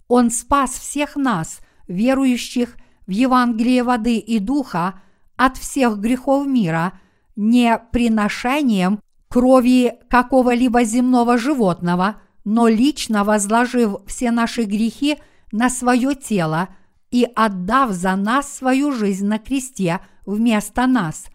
Он 0.09 0.31
спас 0.31 0.71
всех 0.73 1.15
нас, 1.15 1.61
верующих 1.87 2.77
в 3.07 3.11
Евангелие 3.11 3.85
воды 3.85 4.19
и 4.19 4.41
духа, 4.41 5.01
от 5.37 5.57
всех 5.57 5.99
грехов 5.99 6.47
мира 6.47 6.99
не 7.37 7.79
приношением 7.93 9.01
крови 9.29 9.95
какого-либо 10.11 10.83
земного 10.83 11.39
животного, 11.39 12.21
но 12.45 12.67
лично 12.67 13.23
возложив 13.23 13.99
все 14.07 14.33
наши 14.33 14.65
грехи 14.65 15.19
на 15.53 15.71
свое 15.71 16.17
тело 16.17 16.71
и 17.13 17.25
отдав 17.37 17.93
за 17.93 18.17
нас 18.17 18.53
свою 18.53 18.91
жизнь 18.91 19.27
на 19.27 19.39
кресте 19.39 20.01
вместо 20.27 20.89
нас. 20.89 21.27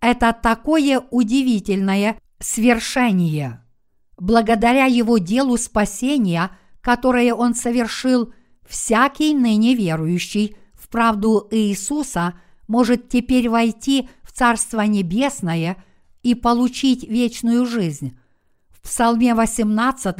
Это 0.00 0.36
такое 0.38 1.00
удивительное 1.10 2.18
свершение. 2.38 3.62
Благодаря 4.18 4.86
его 4.86 5.18
делу 5.18 5.56
спасения, 5.56 6.50
которое 6.80 7.34
он 7.34 7.54
совершил, 7.54 8.32
всякий 8.66 9.32
ныне 9.32 9.74
верующий 9.74 10.56
в 10.74 10.88
правду 10.88 11.46
Иисуса 11.50 12.34
может 12.66 13.08
теперь 13.08 13.48
войти 13.48 14.08
в 14.22 14.32
Царство 14.32 14.80
Небесное 14.80 15.82
и 16.22 16.34
получить 16.34 17.04
вечную 17.08 17.64
жизнь. 17.64 18.18
В 18.70 18.82
Псалме 18.82 19.34
18 19.34 20.16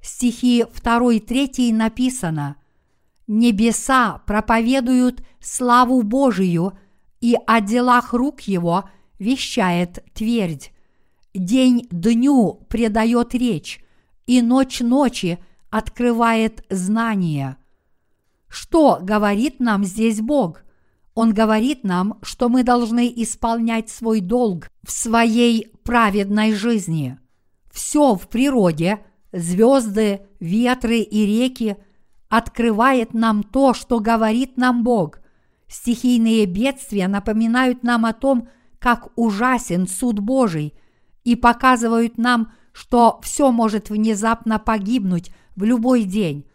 стихи 0.00 0.62
2-3 0.62 1.74
написано 1.74 2.56
«Небеса 3.26 4.22
проповедуют 4.26 5.22
славу 5.40 6.02
Божию, 6.02 6.78
и 7.20 7.36
о 7.46 7.60
делах 7.60 8.12
рук 8.12 8.42
Его 8.42 8.88
вещает 9.18 10.04
твердь. 10.14 10.72
День 11.36 11.86
дню 11.90 12.66
предает 12.68 13.34
речь, 13.34 13.84
и 14.26 14.42
ночь 14.42 14.80
ночи 14.80 15.38
открывает 15.70 16.64
знание». 16.70 17.56
Что 18.48 18.98
говорит 19.02 19.60
нам 19.60 19.84
здесь 19.84 20.20
Бог? 20.20 20.62
Он 21.14 21.32
говорит 21.32 21.84
нам, 21.84 22.18
что 22.22 22.48
мы 22.48 22.62
должны 22.62 23.12
исполнять 23.14 23.88
свой 23.88 24.20
долг 24.20 24.68
в 24.82 24.90
своей 24.90 25.68
праведной 25.82 26.52
жизни. 26.54 27.18
Все 27.70 28.14
в 28.14 28.28
природе, 28.28 29.00
звезды, 29.32 30.22
ветры 30.40 30.98
и 30.98 31.26
реки 31.26 31.76
открывает 32.28 33.14
нам 33.14 33.42
то, 33.42 33.72
что 33.74 34.00
говорит 34.00 34.56
нам 34.56 34.84
Бог. 34.84 35.20
Стихийные 35.68 36.46
бедствия 36.46 37.08
напоминают 37.08 37.82
нам 37.82 38.04
о 38.04 38.12
том, 38.12 38.48
как 38.78 39.08
ужасен 39.16 39.88
суд 39.88 40.20
Божий, 40.20 40.74
и 41.26 41.34
показывают 41.34 42.18
нам, 42.18 42.52
что 42.72 43.18
все 43.20 43.50
может 43.50 43.90
внезапно 43.90 44.60
погибнуть 44.60 45.32
в 45.56 45.64
любой 45.64 46.04
день. 46.04 46.48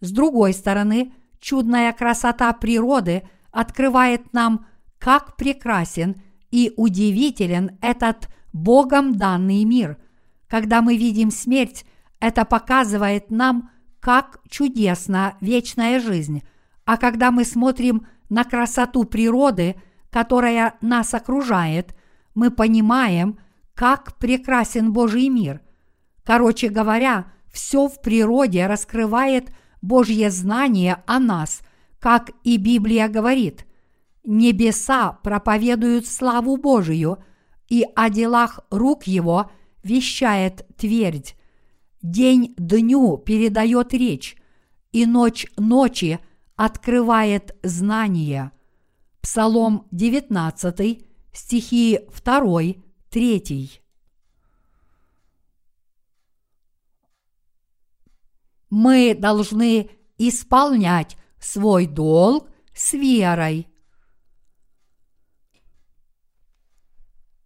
С 0.00 0.10
другой 0.10 0.52
стороны, 0.52 1.12
чудная 1.38 1.92
красота 1.92 2.52
природы 2.52 3.22
открывает 3.52 4.32
нам, 4.32 4.66
как 4.98 5.36
прекрасен 5.36 6.16
и 6.50 6.72
удивителен 6.76 7.78
этот 7.80 8.28
Богом 8.52 9.14
данный 9.14 9.62
мир. 9.62 9.96
Когда 10.48 10.82
мы 10.82 10.96
видим 10.96 11.30
смерть, 11.30 11.86
это 12.18 12.44
показывает 12.44 13.30
нам, 13.30 13.70
как 14.00 14.40
чудесна 14.50 15.36
вечная 15.40 16.00
жизнь. 16.00 16.42
А 16.84 16.96
когда 16.96 17.30
мы 17.30 17.44
смотрим 17.44 18.08
на 18.28 18.42
красоту 18.42 19.04
природы, 19.04 19.76
которая 20.10 20.74
нас 20.80 21.14
окружает, 21.14 21.94
мы 22.34 22.50
понимаем, 22.50 23.38
как 23.76 24.16
прекрасен 24.16 24.92
Божий 24.92 25.28
мир. 25.28 25.60
Короче 26.24 26.70
говоря, 26.70 27.32
все 27.52 27.86
в 27.88 28.00
природе 28.00 28.66
раскрывает 28.66 29.52
Божье 29.82 30.30
знание 30.30 31.04
о 31.06 31.20
нас, 31.20 31.60
как 32.00 32.30
и 32.42 32.56
Библия 32.56 33.06
говорит. 33.08 33.66
Небеса 34.24 35.12
проповедуют 35.22 36.06
славу 36.06 36.56
Божию, 36.56 37.22
и 37.68 37.84
о 37.94 38.10
делах 38.10 38.60
рук 38.70 39.04
Его 39.04 39.50
вещает 39.82 40.66
твердь. 40.76 41.36
День 42.00 42.54
дню 42.56 43.18
передает 43.18 43.92
речь, 43.92 44.36
и 44.90 45.04
ночь 45.04 45.46
ночи 45.56 46.18
открывает 46.56 47.54
знание. 47.62 48.52
Псалом 49.20 49.86
19, 49.90 51.04
стихи 51.32 52.00
2, 52.24 52.85
3. 53.16 53.80
Мы 58.68 59.16
должны 59.18 59.88
исполнять 60.18 61.16
свой 61.40 61.86
долг 61.86 62.46
с 62.74 62.92
верой. 62.92 63.68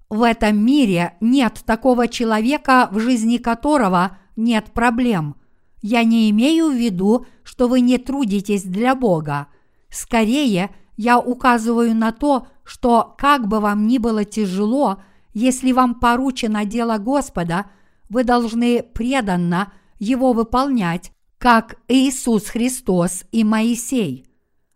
В 0.09 0.25
этом 0.25 0.59
мире 0.59 1.17
нет 1.21 1.63
такого 1.65 2.09
человека, 2.09 2.89
в 2.91 2.99
жизни 2.99 3.37
которого 3.37 4.19
нет 4.35 4.73
проблем. 4.73 5.37
Я 5.83 6.03
не 6.03 6.31
имею 6.31 6.73
в 6.73 6.75
виду, 6.75 7.27
что 7.45 7.69
вы 7.69 7.81
не 7.81 7.99
трудитесь 7.99 8.65
для 8.65 8.97
Бога. 8.97 9.47
Скорее, 9.89 10.75
я 10.97 11.21
указываю 11.21 11.95
на 11.95 12.11
то, 12.11 12.49
что 12.65 13.15
как 13.17 13.47
бы 13.47 13.61
вам 13.61 13.87
ни 13.87 13.99
было 13.99 14.25
тяжело, 14.25 15.01
если 15.33 15.73
вам 15.73 15.95
поручено 15.95 16.65
дело 16.65 16.99
Господа, 16.99 17.67
вы 18.09 18.25
должны 18.25 18.83
преданно 18.83 19.73
его 19.99 20.33
выполнять, 20.33 21.13
как 21.39 21.77
Иисус 21.89 22.49
Христос 22.49 23.25
и 23.33 23.45
Моисей. 23.45 24.27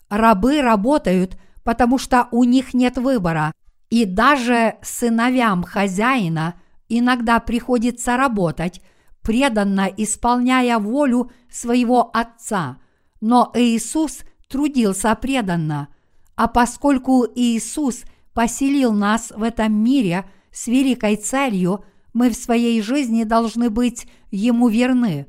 Рабы 0.09 0.63
работают, 0.63 1.37
потому 1.63 1.99
что 1.99 2.29
у 2.31 2.45
них 2.45 2.73
нет 2.73 2.97
выбора, 2.97 3.53
и 3.91 4.05
даже 4.05 4.77
сыновьям 4.83 5.63
хозяина 5.63 6.55
иногда 6.89 7.41
приходится 7.41 8.17
работать, 8.17 8.81
преданно 9.23 9.89
исполняя 9.97 10.79
волю 10.79 11.31
своего 11.51 12.11
Отца. 12.15 12.79
Но 13.21 13.51
Иисус 13.55 14.21
трудился 14.49 15.15
преданно, 15.15 15.89
а 16.37 16.49
поскольку 16.49 17.27
Иисус 17.35 18.05
поселил 18.35 18.93
нас 18.93 19.33
в 19.35 19.43
этом 19.43 19.73
мире 19.73 20.25
с 20.55 20.69
великой 20.69 21.17
целью, 21.17 21.85
мы 22.15 22.31
в 22.31 22.35
своей 22.35 22.81
жизни 22.81 23.25
должны 23.25 23.69
быть 23.69 24.07
Ему 24.31 24.69
верны. 24.69 25.27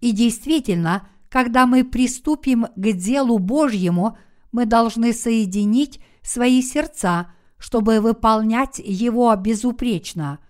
И 0.00 0.12
действительно, 0.12 1.08
когда 1.30 1.64
мы 1.64 1.82
приступим 1.82 2.66
к 2.76 2.92
делу 2.92 3.38
Божьему, 3.38 4.18
мы 4.52 4.66
должны 4.66 5.14
соединить 5.14 6.00
свои 6.22 6.60
сердца, 6.60 7.32
чтобы 7.56 8.00
выполнять 8.00 8.78
его 8.84 9.34
безупречно. 9.36 10.40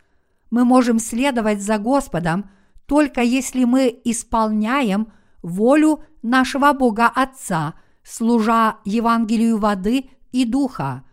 Мы 0.50 0.64
можем 0.64 0.98
следовать 0.98 1.62
за 1.62 1.78
Господом– 1.78 2.50
только 2.86 3.22
если 3.22 3.64
мы 3.64 4.00
исполняем 4.04 5.12
волю 5.42 6.02
нашего 6.22 6.72
Бога 6.72 7.10
Отца, 7.14 7.74
служа 8.02 8.76
Евангелию 8.84 9.58
воды 9.58 10.10
и 10.32 10.44
духа. 10.44 11.04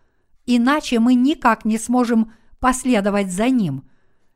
Иначе 0.45 0.99
мы 0.99 1.13
никак 1.13 1.65
не 1.65 1.77
сможем 1.77 2.33
последовать 2.61 3.31
за 3.31 3.49
Ним. 3.49 3.83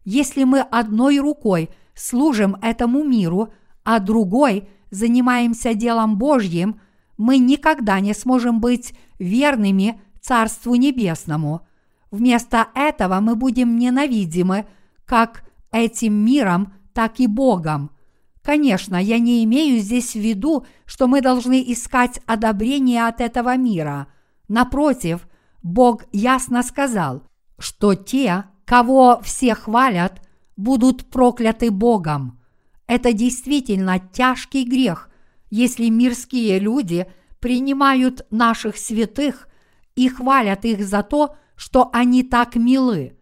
Если 0.04 0.44
мы 0.44 0.60
одной 0.60 1.20
рукой 1.20 1.70
служим 1.94 2.58
этому 2.62 3.06
миру, 3.06 3.54
а 3.86 4.00
другой 4.00 4.68
занимаемся 4.92 5.74
делом 5.74 6.18
Божьим, 6.18 6.82
мы 7.18 7.38
никогда 7.38 8.02
не 8.02 8.14
сможем 8.14 8.60
быть 8.60 8.94
верными 9.20 10.02
Царству 10.20 10.76
Небесному. 10.76 11.62
Вместо 12.12 12.68
этого 12.76 13.20
мы 13.22 13.36
будем 13.36 13.78
ненавидимы 13.78 14.66
как 15.06 15.44
этим 15.72 16.14
миром, 16.14 16.74
так 16.94 17.20
и 17.20 17.28
Богом. 17.28 17.92
Конечно, 18.42 18.96
я 18.96 19.20
не 19.20 19.44
имею 19.44 19.80
здесь 19.80 20.14
в 20.14 20.20
виду, 20.20 20.66
что 20.86 21.08
мы 21.08 21.22
должны 21.22 21.64
искать 21.68 22.20
одобрение 22.26 23.08
от 23.08 23.22
этого 23.22 23.56
мира. 23.58 24.08
Напротив, 24.48 25.28
Бог 25.64 26.06
ясно 26.12 26.64
сказал, 26.64 27.24
что 27.58 27.96
те, 27.96 28.46
кого 28.66 29.20
все 29.24 29.56
хвалят, 29.56 30.22
будут 30.58 31.06
прокляты 31.06 31.72
Богом. 31.72 32.40
Это 32.88 33.14
действительно 33.14 34.00
тяжкий 34.00 34.64
грех, 34.64 35.10
если 35.50 35.90
мирские 35.90 36.60
люди 36.60 37.08
принимают 37.40 38.26
наших 38.32 38.78
святых 38.78 39.48
и 39.96 40.10
хвалят 40.10 40.66
их 40.66 40.86
за 40.86 41.04
то, 41.04 41.36
что 41.56 41.90
они 41.94 42.24
так 42.24 42.56
милы. 42.56 43.18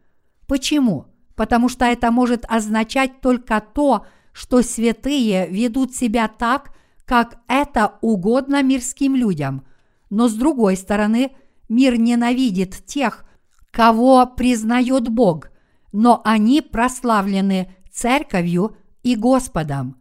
Почему? 0.47 1.07
Потому 1.35 1.69
что 1.69 1.85
это 1.85 2.11
может 2.11 2.45
означать 2.47 3.21
только 3.21 3.61
то, 3.61 4.05
что 4.33 4.61
святые 4.61 5.47
ведут 5.47 5.95
себя 5.95 6.27
так, 6.27 6.71
как 7.05 7.39
это 7.47 7.97
угодно 8.01 8.63
мирским 8.63 9.15
людям. 9.15 9.65
Но 10.09 10.27
с 10.27 10.33
другой 10.33 10.77
стороны, 10.77 11.31
мир 11.69 11.99
ненавидит 11.99 12.85
тех, 12.85 13.25
кого 13.73 14.27
признает 14.27 15.09
Бог, 15.09 15.49
но 15.91 16.21
они 16.23 16.61
прославлены 16.61 17.73
церковью 17.91 18.77
и 19.01 19.15
Господом. 19.15 19.97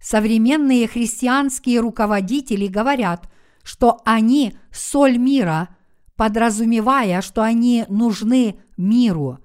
Современные 0.00 0.88
христианские 0.88 1.78
руководители 1.78 2.66
говорят, 2.66 3.30
что 3.62 4.00
они 4.04 4.54
соль 4.72 5.16
мира, 5.16 5.68
подразумевая, 6.16 7.22
что 7.22 7.42
они 7.42 7.84
нужны 7.88 8.56
миру. 8.76 9.38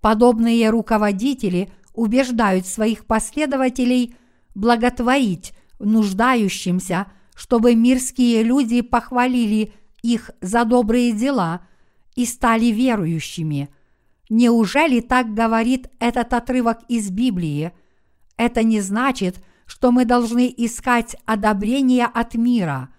Подобные 0.00 0.70
руководители 0.70 1.70
убеждают 1.92 2.66
своих 2.66 3.04
последователей 3.04 4.14
благотворить 4.54 5.52
нуждающимся, 5.78 7.06
чтобы 7.34 7.74
мирские 7.74 8.42
люди 8.42 8.80
похвалили 8.80 9.74
их 10.02 10.30
за 10.40 10.64
добрые 10.64 11.12
дела 11.12 11.60
и 12.14 12.26
стали 12.26 12.66
верующими. 12.66 13.68
Неужели 14.28 15.00
так 15.00 15.34
говорит 15.34 15.88
этот 15.98 16.32
отрывок 16.32 16.78
из 16.88 17.10
Библии? 17.10 17.72
Это 18.36 18.62
не 18.62 18.80
значит, 18.80 19.42
что 19.66 19.92
мы 19.92 20.04
должны 20.04 20.52
искать 20.56 21.16
одобрение 21.26 22.06
от 22.06 22.34
мира. 22.34 22.90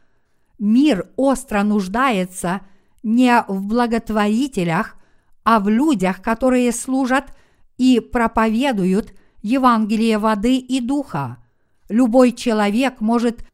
Мир 0.59 1.09
остро 1.15 1.63
нуждается 1.63 2.61
не 3.03 3.43
в 3.47 3.63
благотворителях, 3.63 4.95
а 5.43 5.59
в 5.59 5.69
людях, 5.69 6.21
которые 6.21 6.71
служат 6.71 7.35
и 7.77 7.99
проповедуют 7.99 9.13
Евангелие 9.41 10.17
воды 10.17 10.57
и 10.57 10.79
духа. 10.79 11.37
Любой 11.89 12.31
человек 12.31 13.01
может 13.01 13.45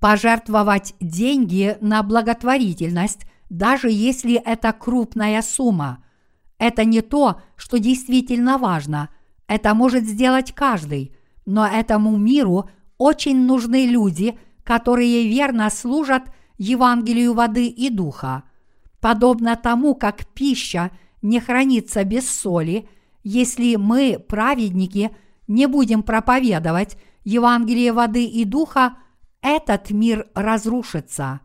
пожертвовать 0.00 0.94
деньги 1.00 1.78
на 1.80 2.02
благотворительность, 2.02 3.26
даже 3.48 3.90
если 3.90 4.34
это 4.34 4.72
крупная 4.72 5.42
сумма. 5.42 6.04
Это 6.58 6.84
не 6.84 7.00
то, 7.02 7.40
что 7.56 7.78
действительно 7.78 8.58
важно. 8.58 9.10
Это 9.46 9.74
может 9.74 10.04
сделать 10.04 10.52
каждый. 10.52 11.14
Но 11.44 11.66
этому 11.66 12.16
миру 12.16 12.68
очень 12.98 13.46
нужны 13.46 13.86
люди, 13.86 14.38
которые 14.64 15.28
верно 15.28 15.70
служат 15.70 16.24
Евангелию 16.58 17.34
воды 17.34 17.68
и 17.68 17.90
духа. 17.90 18.44
Подобно 19.00 19.54
тому, 19.56 19.94
как 19.94 20.26
пища 20.26 20.90
не 21.22 21.38
хранится 21.40 22.04
без 22.04 22.28
соли, 22.28 22.88
если 23.22 23.76
мы, 23.76 24.18
праведники, 24.18 25.10
не 25.46 25.66
будем 25.66 26.02
проповедовать 26.02 26.96
Евангелие 27.24 27.92
воды 27.92 28.24
и 28.24 28.44
духа, 28.44 28.96
этот 29.42 29.90
мир 29.90 30.26
разрушится. 30.34 31.40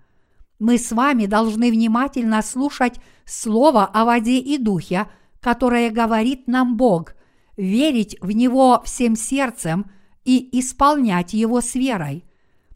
Мы 0.62 0.78
с 0.78 0.92
вами 0.92 1.26
должны 1.26 1.72
внимательно 1.72 2.44
слушать 2.44 3.00
Слово 3.26 3.84
о 3.84 4.06
воде 4.06 4.38
и 4.38 4.60
духе, 4.60 5.08
которое 5.40 5.90
говорит 5.90 6.48
нам 6.48 6.78
Бог, 6.78 7.16
верить 7.58 8.16
в 8.22 8.30
Него 8.30 8.80
всем 8.86 9.16
сердцем 9.16 9.90
и 10.24 10.60
исполнять 10.60 11.34
Его 11.34 11.62
с 11.62 11.74
верой. 11.74 12.26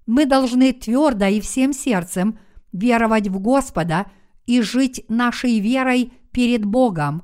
Мы 0.08 0.26
должны 0.26 0.74
твердо 0.74 1.28
и 1.28 1.40
всем 1.42 1.74
сердцем 1.74 2.40
веровать 2.72 3.28
в 3.28 3.40
Господа 3.40 4.08
и 4.48 4.62
жить 4.62 5.06
нашей 5.08 5.60
верой 5.60 6.12
перед 6.32 6.66
Богом. 6.66 7.22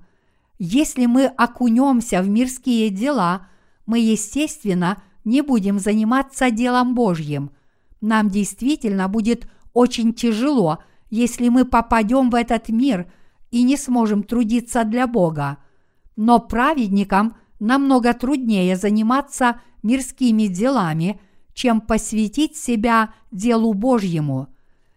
Если 0.60 1.08
мы 1.08 1.26
окунемся 1.26 2.22
в 2.22 2.30
мирские 2.30 2.92
дела, 2.92 3.48
мы, 3.88 3.98
естественно, 3.98 5.02
не 5.26 5.42
будем 5.42 5.80
заниматься 5.80 6.52
делом 6.52 6.94
Божьим. 6.94 7.50
Нам 8.00 8.30
действительно 8.30 9.08
будет 9.08 9.48
очень 9.74 10.14
тяжело, 10.14 10.80
если 11.10 11.50
мы 11.50 11.66
попадем 11.66 12.30
в 12.30 12.36
этот 12.36 12.70
мир 12.70 13.12
и 13.52 13.64
не 13.64 13.78
сможем 13.78 14.24
трудиться 14.24 14.84
для 14.84 15.08
Бога. 15.08 15.58
Но 16.16 16.40
праведникам 16.40 17.36
намного 17.60 18.14
труднее 18.14 18.76
заниматься 18.76 19.62
мирскими 19.84 20.48
делами, 20.48 21.20
чем 21.54 21.82
посвятить 21.82 22.56
себя 22.56 23.14
делу 23.32 23.74
Божьему. 23.74 24.48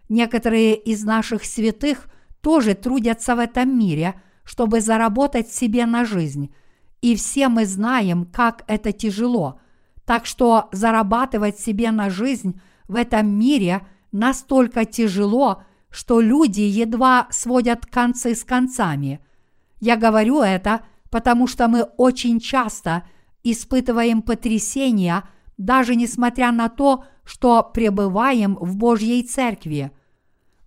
Некоторые 0.09 0.77
из 0.77 1.03
наших 1.05 1.45
святых 1.45 2.09
тоже 2.41 2.75
трудятся 2.75 3.35
в 3.35 3.39
этом 3.39 3.77
мире, 3.77 4.21
чтобы 4.45 4.81
заработать 4.81 5.51
себе 5.51 5.87
на 5.87 6.05
жизнь. 6.05 6.55
И 7.01 7.17
все 7.17 7.49
мы 7.49 7.67
знаем, 7.67 8.25
как 8.27 8.65
это 8.67 8.93
тяжело. 8.93 9.59
Так 10.05 10.27
что 10.27 10.69
зарабатывать 10.73 11.59
себе 11.59 11.91
на 11.91 12.11
жизнь 12.11 12.61
в 12.87 12.97
этом 12.97 13.27
мире– 13.29 13.87
настолько 14.15 14.85
тяжело, 14.85 15.65
что 15.91 16.21
люди 16.21 16.61
едва 16.61 17.27
сводят 17.31 17.85
концы 17.85 18.35
с 18.37 18.45
концами. 18.45 19.21
Я 19.81 19.97
говорю 19.97 20.41
это, 20.41 20.83
потому 21.11 21.47
что 21.49 21.67
мы 21.69 21.83
очень 21.83 22.39
часто 22.39 23.03
испытываем 23.43 24.23
потрясения, 24.23 25.29
даже 25.59 25.97
несмотря 25.97 26.53
на 26.53 26.69
то, 26.69 27.05
что 27.25 27.63
пребываем 27.63 28.57
в 28.61 28.77
Божьей 28.77 29.23
Церкви. 29.25 29.91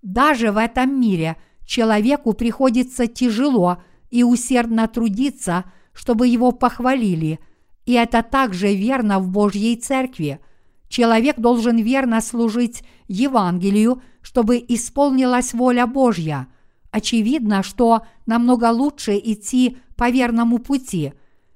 Даже 0.01 0.51
в 0.51 0.57
этом 0.57 0.99
мире 0.99 1.37
человеку 1.65 2.33
приходится 2.33 3.07
тяжело 3.07 3.81
и 4.09 4.23
усердно 4.23 4.87
трудиться, 4.89 5.63
чтобы 5.93 6.27
его 6.27 6.51
похвалили, 6.51 7.39
и 7.85 7.93
это 7.93 8.23
также 8.23 8.75
верно 8.75 9.19
в 9.19 9.29
Божьей 9.29 9.77
Церкви– 9.77 10.41
Человек 10.89 11.39
должен 11.39 11.77
верно 11.77 12.21
служить 12.21 12.83
Евангелию, 13.07 14.01
чтобы 14.21 14.63
исполнилась 14.67 15.53
воля 15.53 15.85
Божья. 15.85 16.47
Очевидно, 16.91 17.63
что 17.63 18.05
намного 18.25 18.71
лучше 18.71 19.17
идти 19.17 19.77
по 19.95 20.09
верному 20.09 20.59
пути. 20.59 21.13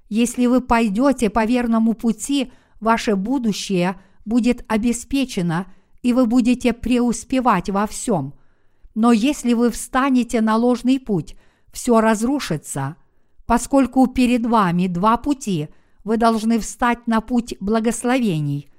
Если 0.10 0.46
вы 0.46 0.62
пойдете 0.62 1.30
по 1.30 1.46
верному 1.46 1.94
пути, 1.94 2.52
ваше 2.80 3.16
будущее 3.16 3.96
будет 4.26 4.66
обеспечено, 4.68 5.68
и 6.02 6.14
вы 6.14 6.26
будете 6.26 6.74
преуспевать 6.74 7.70
во 7.70 7.88
всем. 7.88 8.34
Но 8.96 9.12
если 9.12 9.54
вы 9.54 9.72
встанете 9.72 10.42
на 10.42 10.58
ложный 10.58 11.00
путь, 11.00 11.36
все 11.72 12.02
разрушится. 12.02 12.98
Поскольку 13.46 14.08
перед 14.08 14.46
вами 14.46 14.88
два 14.88 15.18
пути, 15.18 15.70
вы 16.04 16.18
должны 16.18 16.60
встать 16.60 17.08
на 17.08 17.22
путь 17.22 17.56
благословений. 17.60 18.71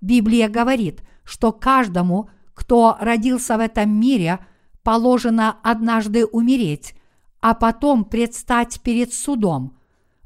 Библия 0.00 0.48
говорит, 0.48 1.02
что 1.24 1.52
каждому, 1.52 2.30
кто 2.54 2.96
родился 3.00 3.56
в 3.56 3.60
этом 3.60 3.90
мире, 3.90 4.38
положено 4.82 5.56
однажды 5.62 6.24
умереть, 6.24 6.94
а 7.40 7.54
потом 7.54 8.04
предстать 8.04 8.80
перед 8.82 9.12
судом. 9.12 9.76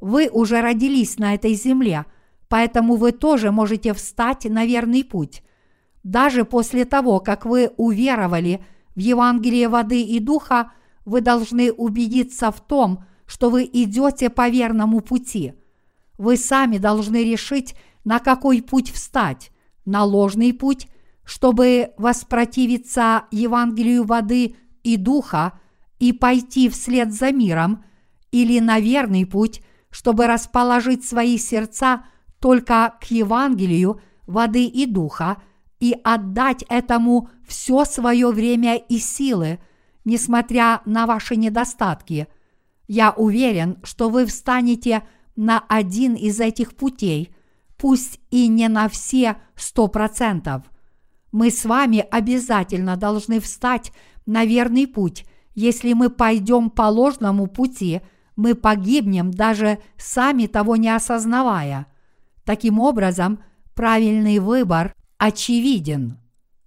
Вы 0.01 0.29
уже 0.29 0.61
родились 0.61 1.19
на 1.19 1.35
этой 1.35 1.55
земле, 1.55 2.07
поэтому 2.49 2.97
вы 2.97 3.13
тоже 3.13 3.51
можете 3.51 3.95
встать 3.95 4.45
на 4.45 4.65
верный 4.65 5.05
путь. 5.05 5.43
Даже 6.03 6.45
после 6.45 6.85
того, 6.85 7.21
как 7.21 7.45
вы 7.45 7.71
уверовали 7.77 8.65
в 8.95 9.01
Евангелие 9.01 9.69
воды 9.69 10.03
и 10.03 10.19
духа, 10.19 10.73
вы 11.05 11.21
должны 11.21 11.73
убедиться 11.73 12.51
в 12.51 12.61
том, 12.61 13.05
что 13.27 13.51
вы 13.51 13.65
идете 13.65 14.31
по 14.31 14.49
верному 14.49 15.01
пути. 15.01 15.55
Вы 16.19 16.37
сами 16.37 16.79
должны 16.79 17.25
решить, 17.25 17.75
на 18.05 18.19
какой 18.19 18.63
путь 18.63 18.91
встать 18.91 19.53
на 19.85 20.05
ложный 20.05 20.53
путь, 20.53 20.89
чтобы 21.25 21.93
воспротивиться 21.97 23.25
Евангелию 23.31 24.05
воды 24.05 24.57
и 24.83 24.97
духа 24.97 25.59
и 25.99 26.13
пойти 26.13 26.69
вслед 26.69 27.13
за 27.13 27.33
миром, 27.33 27.85
или 28.33 28.59
на 28.61 28.81
верный 28.81 29.27
путь, 29.27 29.63
чтобы 29.91 30.27
расположить 30.27 31.05
свои 31.05 31.37
сердца 31.37 32.05
только 32.39 32.95
к 33.01 33.05
Евангелию 33.11 34.01
воды 34.27 34.65
и 34.65 34.87
духа 34.87 35.43
и 35.79 35.97
отдать 36.05 36.65
этому 36.69 37.29
все 37.47 37.85
свое 37.85 38.29
время 38.31 38.77
и 38.77 38.99
силы, 38.99 39.59
несмотря 40.05 40.83
на 40.85 41.07
ваши 41.07 41.37
недостатки. 41.37 42.29
Я 42.87 43.11
уверен, 43.13 43.79
что 43.83 44.09
вы 44.09 44.27
встанете 44.27 45.03
на 45.37 45.63
один 45.69 46.15
из 46.15 46.41
этих 46.41 46.75
путей– 46.75 47.35
пусть 47.81 48.21
и 48.31 48.47
не 48.47 48.69
на 48.69 48.89
все 48.89 49.37
сто 49.57 49.89
процентов. 49.89 50.63
Мы 51.33 51.51
с 51.51 51.65
вами 51.65 52.05
обязательно 52.11 52.97
должны 52.97 53.41
встать 53.41 53.93
на 54.27 54.45
верный 54.45 54.87
путь, 54.87 55.25
если 55.55 55.95
мы 55.95 56.11
пойдем 56.11 56.71
по 56.71 56.83
ложному 56.83 57.47
пути, 57.47 58.03
мы 58.37 58.55
погибнем, 58.55 59.31
даже 59.31 59.79
сами 59.97 60.47
того 60.47 60.77
не 60.77 60.95
осознавая. 60.95 61.87
Таким 62.45 62.79
образом, 62.79 63.43
правильный 63.75 64.39
выбор 64.39 64.95
очевиден. 65.19 66.19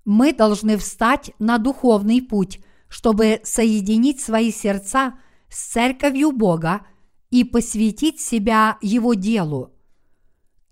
Мы 0.05 0.33
должны 0.33 0.77
встать 0.77 1.31
на 1.39 1.57
духовный 1.57 2.21
путь, 2.21 2.59
чтобы 2.89 3.39
соединить 3.43 4.19
свои 4.19 4.51
сердца 4.51 5.13
с 5.49 5.71
церковью 5.71 6.31
Бога 6.31 6.81
и 7.29 7.43
посвятить 7.43 8.19
себя 8.19 8.77
Его 8.81 9.13
делу. 9.13 9.73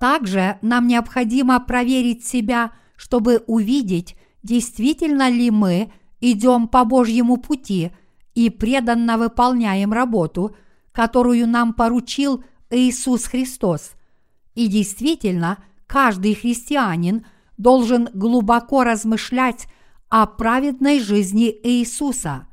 Также 0.02 0.58
нам 0.64 0.88
необходимо 0.88 1.60
проверить 1.60 2.26
себя, 2.26 2.72
чтобы 2.96 3.44
увидеть, 3.46 4.16
действительно 4.42 5.30
ли 5.30 5.52
мы 5.52 5.94
идем 6.22 6.68
по 6.68 6.86
Божьему 6.86 7.38
пути 7.38 7.92
и 8.34 8.50
преданно 8.50 9.20
выполняем 9.20 9.94
работу, 9.94 10.56
которую 10.92 11.48
нам 11.48 11.74
поручил 11.74 12.44
Иисус 12.72 13.26
Христос. 13.26 13.92
И 14.56 14.66
действительно, 14.66 15.60
каждый 15.86 16.34
христианин 16.34 17.24
должен 17.58 18.10
глубоко 18.12 18.84
размышлять 18.84 19.68
о 20.10 20.26
праведной 20.26 21.00
жизни 21.00 21.56
Иисуса. 21.62 22.48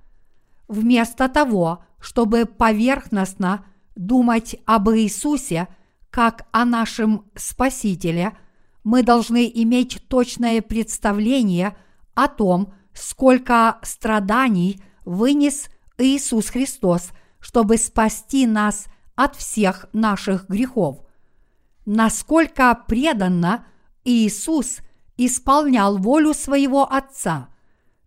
Вместо 0.68 1.30
того, 1.30 1.82
чтобы 1.99 2.44
поверхностно 2.44 3.64
думать 3.96 4.57
об 4.66 4.90
Иисусе 4.90 5.66
как 6.11 6.46
о 6.52 6.64
нашем 6.64 7.26
Спасителе, 7.34 8.36
мы 8.84 9.02
должны 9.02 9.50
иметь 9.54 10.02
точное 10.09 10.62
представление 10.62 11.76
о 12.14 12.28
том, 12.28 12.72
сколько 12.94 13.78
страданий 13.82 14.82
вынес 15.04 15.68
Иисус 15.98 16.50
Христос, 16.50 17.11
чтобы 17.40 17.76
спасти 17.76 18.46
нас 18.46 18.86
от 19.14 19.36
всех 19.36 19.86
наших 19.92 20.48
грехов. 20.48 21.00
Насколько 21.86 22.78
преданно 22.86 23.66
Иисус 24.04 24.78
исполнял 25.16 25.98
волю 25.98 26.34
своего 26.34 26.90
Отца, 26.90 27.48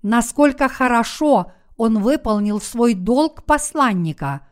насколько 0.02 0.70
хорошо 0.70 1.52
Он 1.78 2.00
выполнил 2.00 2.62
свой 2.62 2.94
долг 2.94 3.44
посланника, 3.44 4.48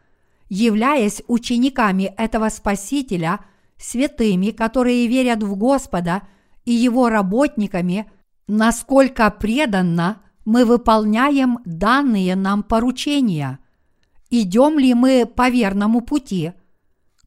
являясь 0.49 1.21
учениками 1.27 2.13
этого 2.17 2.49
Спасителя, 2.49 3.39
святыми, 3.77 4.51
которые 4.51 5.07
верят 5.07 5.43
в 5.43 5.55
Господа, 5.55 6.23
и 6.65 6.71
Его 6.71 7.09
работниками, 7.09 8.11
насколько 8.47 9.29
преданно 9.31 10.21
мы 10.45 10.65
выполняем 10.65 11.59
данные 11.65 12.35
нам 12.35 12.63
поручения. 12.63 13.59
Идем 14.29 14.77
ли 14.77 14.93
мы 14.93 15.25
по 15.25 15.49
верному 15.49 16.01
пути? 16.01 16.51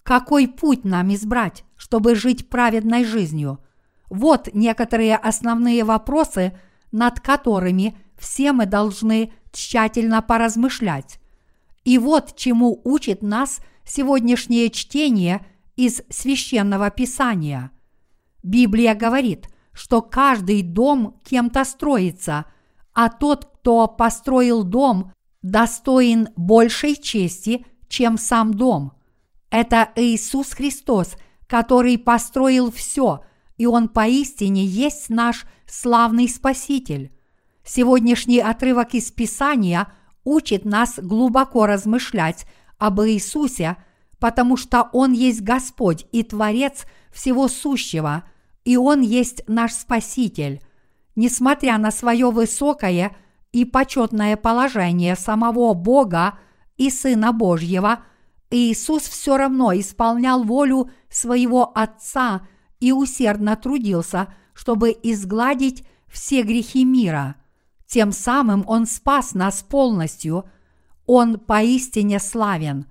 Какой 0.03 0.49
путь 0.49 0.85
нам 0.85 1.14
избрать, 1.14 1.64
чтобы 1.77 2.14
жить 2.14 2.49
праведной 2.49 3.05
жизнью– 3.05 3.59
вот 4.12 4.51
некоторые 4.53 5.16
основные 5.16 5.85
вопросы, 5.85 6.53
над 6.93 7.18
которыми 7.20 7.97
все 8.18 8.53
мы 8.53 8.66
должны 8.66 9.33
тщательно 9.53 10.20
поразмышлять. 10.20 11.18
И 11.85 11.99
вот 11.99 12.37
чему 12.37 12.80
учит 12.85 13.22
нас 13.22 13.61
сегодняшнее 13.85 14.70
чтение 14.70 15.47
из 15.76 16.03
священного 16.09 16.91
писания. 16.91 17.70
Библия 18.43 18.95
говорит, 18.95 19.49
что 19.72 20.03
каждый 20.03 20.62
дом 20.62 21.20
кем-то 21.24 21.64
строится, 21.64 22.47
а 22.93 23.09
тот, 23.09 23.47
кто 23.47 23.89
построил 23.89 24.64
дом, 24.64 25.12
достоин 25.43 26.28
большей 26.37 26.95
чести, 26.95 27.66
чем 27.89 28.18
сам 28.18 28.55
дом. 28.55 28.93
Это 29.51 29.91
Иисус 29.97 30.53
Христос, 30.53 31.16
который 31.47 31.99
построил 31.99 32.70
все– 32.70 33.24
и 33.62 33.66
Он 33.66 33.89
поистине 33.89 34.64
есть 34.64 35.09
наш 35.09 35.47
славный 35.66 36.28
Спаситель. 36.28 37.12
Сегодняшний 37.64 38.41
отрывок 38.41 38.95
из 38.95 39.12
Писания 39.12 39.93
учит 40.25 40.64
нас 40.64 40.99
глубоко 40.99 41.66
размышлять 41.66 42.47
об 42.79 43.01
Иисусе, 43.01 43.77
потому 44.18 44.57
что 44.57 44.89
Он 44.93 45.12
есть 45.12 45.43
Господь 45.43 46.07
и 46.12 46.23
Творец 46.23 46.85
всего 47.12 47.49
сущего, 47.49 48.25
и 48.64 48.77
Он 48.77 49.01
есть 49.01 49.43
наш 49.49 49.73
Спаситель. 49.73 50.62
Несмотря 51.16 51.79
на 51.79 51.91
свое 51.91 52.31
высокое 52.31 53.14
и 53.53 53.64
почетное 53.64 54.37
положение 54.37 55.16
самого 55.16 55.75
Бога 55.75 56.39
и 56.77 56.91
Сына 56.91 57.33
Божьего, 57.33 58.01
Иисус 58.51 59.03
все 59.03 59.37
равно 59.37 59.73
исполнял 59.73 60.43
волю 60.45 60.91
своего 61.09 61.70
Отца– 61.75 62.47
и 62.83 62.91
усердно 62.91 63.55
трудился, 63.55 64.35
чтобы 64.55 64.91
изгладить 64.91 65.85
все 66.09 66.43
грехи 66.43 66.85
мира. 66.85 67.37
Тем 67.93 68.11
самым 68.11 68.64
Он 68.68 68.86
спас 68.86 69.34
нас 69.34 69.62
полностью. 69.62 70.47
Он 71.05 71.38
поистине 71.38 72.20
славен. 72.20 72.86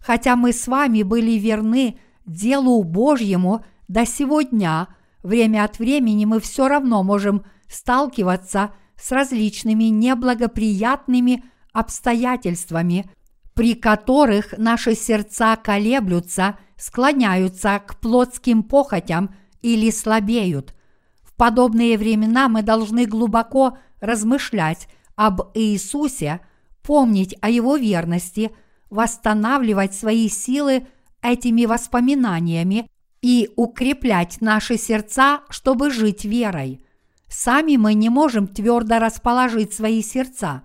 Хотя 0.00 0.34
мы 0.34 0.54
с 0.54 0.66
вами 0.66 1.02
были 1.02 1.32
верны 1.32 1.98
делу 2.24 2.82
Божьему 2.82 3.66
до 3.86 4.06
сего 4.06 4.40
дня, 4.40 4.88
время 5.22 5.62
от 5.62 5.78
времени 5.78 6.24
мы 6.24 6.40
все 6.40 6.68
равно 6.68 7.02
можем 7.02 7.44
сталкиваться 7.68 8.70
с 8.98 9.12
различными 9.12 9.84
неблагоприятными 9.84 11.44
обстоятельствами, 11.74 13.10
при 13.52 13.74
которых 13.74 14.56
наши 14.56 14.94
сердца 14.94 15.56
колеблются 15.56 16.56
склоняются 16.78 17.78
к 17.86 18.00
плотским 18.00 18.62
похотям 18.62 19.34
или 19.60 19.90
слабеют. 19.90 20.74
В 21.22 21.34
подобные 21.34 21.98
времена 21.98 22.48
мы 22.48 22.62
должны 22.62 23.04
глубоко 23.04 23.76
размышлять 24.00 24.88
об 25.14 25.40
Иисусе, 25.54 26.40
помнить 26.82 27.34
о 27.40 27.50
Его 27.50 27.76
верности, 27.76 28.52
восстанавливать 28.90 29.94
свои 29.94 30.28
силы 30.28 30.86
этими 31.22 31.64
воспоминаниями 31.64 32.88
и 33.22 33.50
укреплять 33.56 34.40
наши 34.40 34.76
сердца, 34.76 35.40
чтобы 35.48 35.90
жить 35.90 36.24
верой. 36.24 36.84
Сами 37.28 37.76
мы 37.76 37.94
не 37.94 38.08
можем 38.08 38.46
твердо 38.46 38.98
расположить 38.98 39.72
свои 39.72 40.02
сердца, 40.02 40.62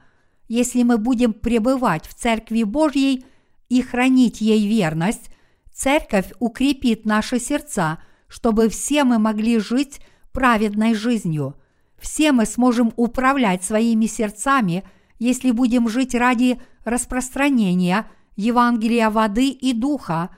если 0.47 0.83
мы 0.83 0.97
будем 0.97 1.33
пребывать 1.33 2.05
в 2.05 2.13
Церкви 2.13 2.63
Божьей 2.63 3.25
и 3.69 3.81
хранить 3.81 4.41
ей 4.41 4.67
верность, 4.67 5.31
Церковь 5.73 6.33
укрепит 6.39 7.05
наши 7.05 7.39
сердца, 7.39 7.99
чтобы 8.27 8.69
все 8.69 9.03
мы 9.05 9.17
могли 9.17 9.59
жить 9.59 10.01
праведной 10.33 10.93
жизнью. 10.93 11.55
Все 12.01 12.31
мы 12.31 12.45
сможем 12.45 12.91
управлять 12.97 13.63
своими 13.63 14.07
сердцами, 14.07 14.83
если 15.19 15.51
будем 15.51 15.87
жить 15.87 16.15
ради 16.15 16.59
распространения 16.83 18.07
Евангелия 18.35 19.09
воды 19.09 19.49
и 19.49 19.71
духа 19.73 20.35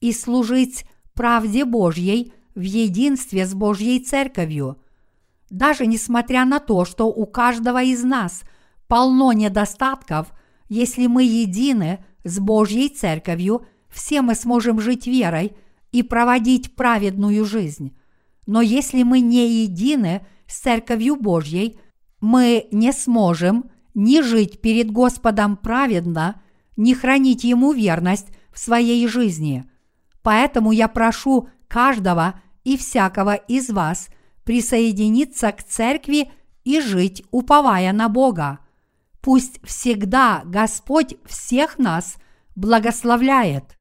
и 0.00 0.12
служить 0.12 0.84
правде 1.14 1.64
Божьей 1.64 2.32
в 2.54 2.60
единстве 2.60 3.46
с 3.46 3.54
Божьей 3.54 4.00
Церковью. 4.00 4.78
Даже 5.50 5.86
несмотря 5.86 6.44
на 6.44 6.58
то, 6.58 6.84
что 6.84 7.06
у 7.06 7.26
каждого 7.26 7.82
из 7.82 8.02
нас 8.02 8.42
полно 8.88 9.32
недостатков, 9.32 10.32
если 10.68 11.06
мы 11.06 11.22
едины 11.22 12.04
с 12.24 12.38
Божьей 12.38 12.88
Церковью– 12.88 13.64
все 13.94 14.22
мы 14.22 14.34
сможем 14.34 14.80
жить 14.80 15.06
верой 15.06 15.52
и 15.92 16.02
проводить 16.02 16.74
праведную 16.74 17.44
жизнь. 17.44 17.96
Но 18.46 18.60
если 18.60 19.04
мы 19.04 19.20
не 19.20 19.62
едины 19.62 20.26
с 20.46 20.60
Церковью 20.60 21.16
Божьей, 21.16 21.78
мы 22.20 22.68
не 22.72 22.92
сможем 22.92 23.70
ни 23.94 24.20
жить 24.20 24.60
перед 24.60 24.90
Господом 24.90 25.56
праведно, 25.56 26.40
ни 26.76 26.94
хранить 26.94 27.44
Ему 27.44 27.72
верность 27.72 28.28
в 28.52 28.58
своей 28.58 29.06
жизни. 29.06 29.64
Поэтому 30.22 30.72
я 30.72 30.88
прошу 30.88 31.48
каждого 31.68 32.40
и 32.64 32.76
всякого 32.76 33.34
из 33.34 33.70
вас 33.70 34.08
присоединиться 34.44 35.52
к 35.52 35.62
Церкви 35.62 36.30
и 36.64 36.80
жить, 36.80 37.22
уповая 37.30 37.92
на 37.92 38.08
Бога. 38.08 38.60
Пусть 39.20 39.60
всегда 39.64 40.42
Господь 40.44 41.16
всех 41.26 41.78
нас 41.78 42.16
благословляет. 42.56 43.76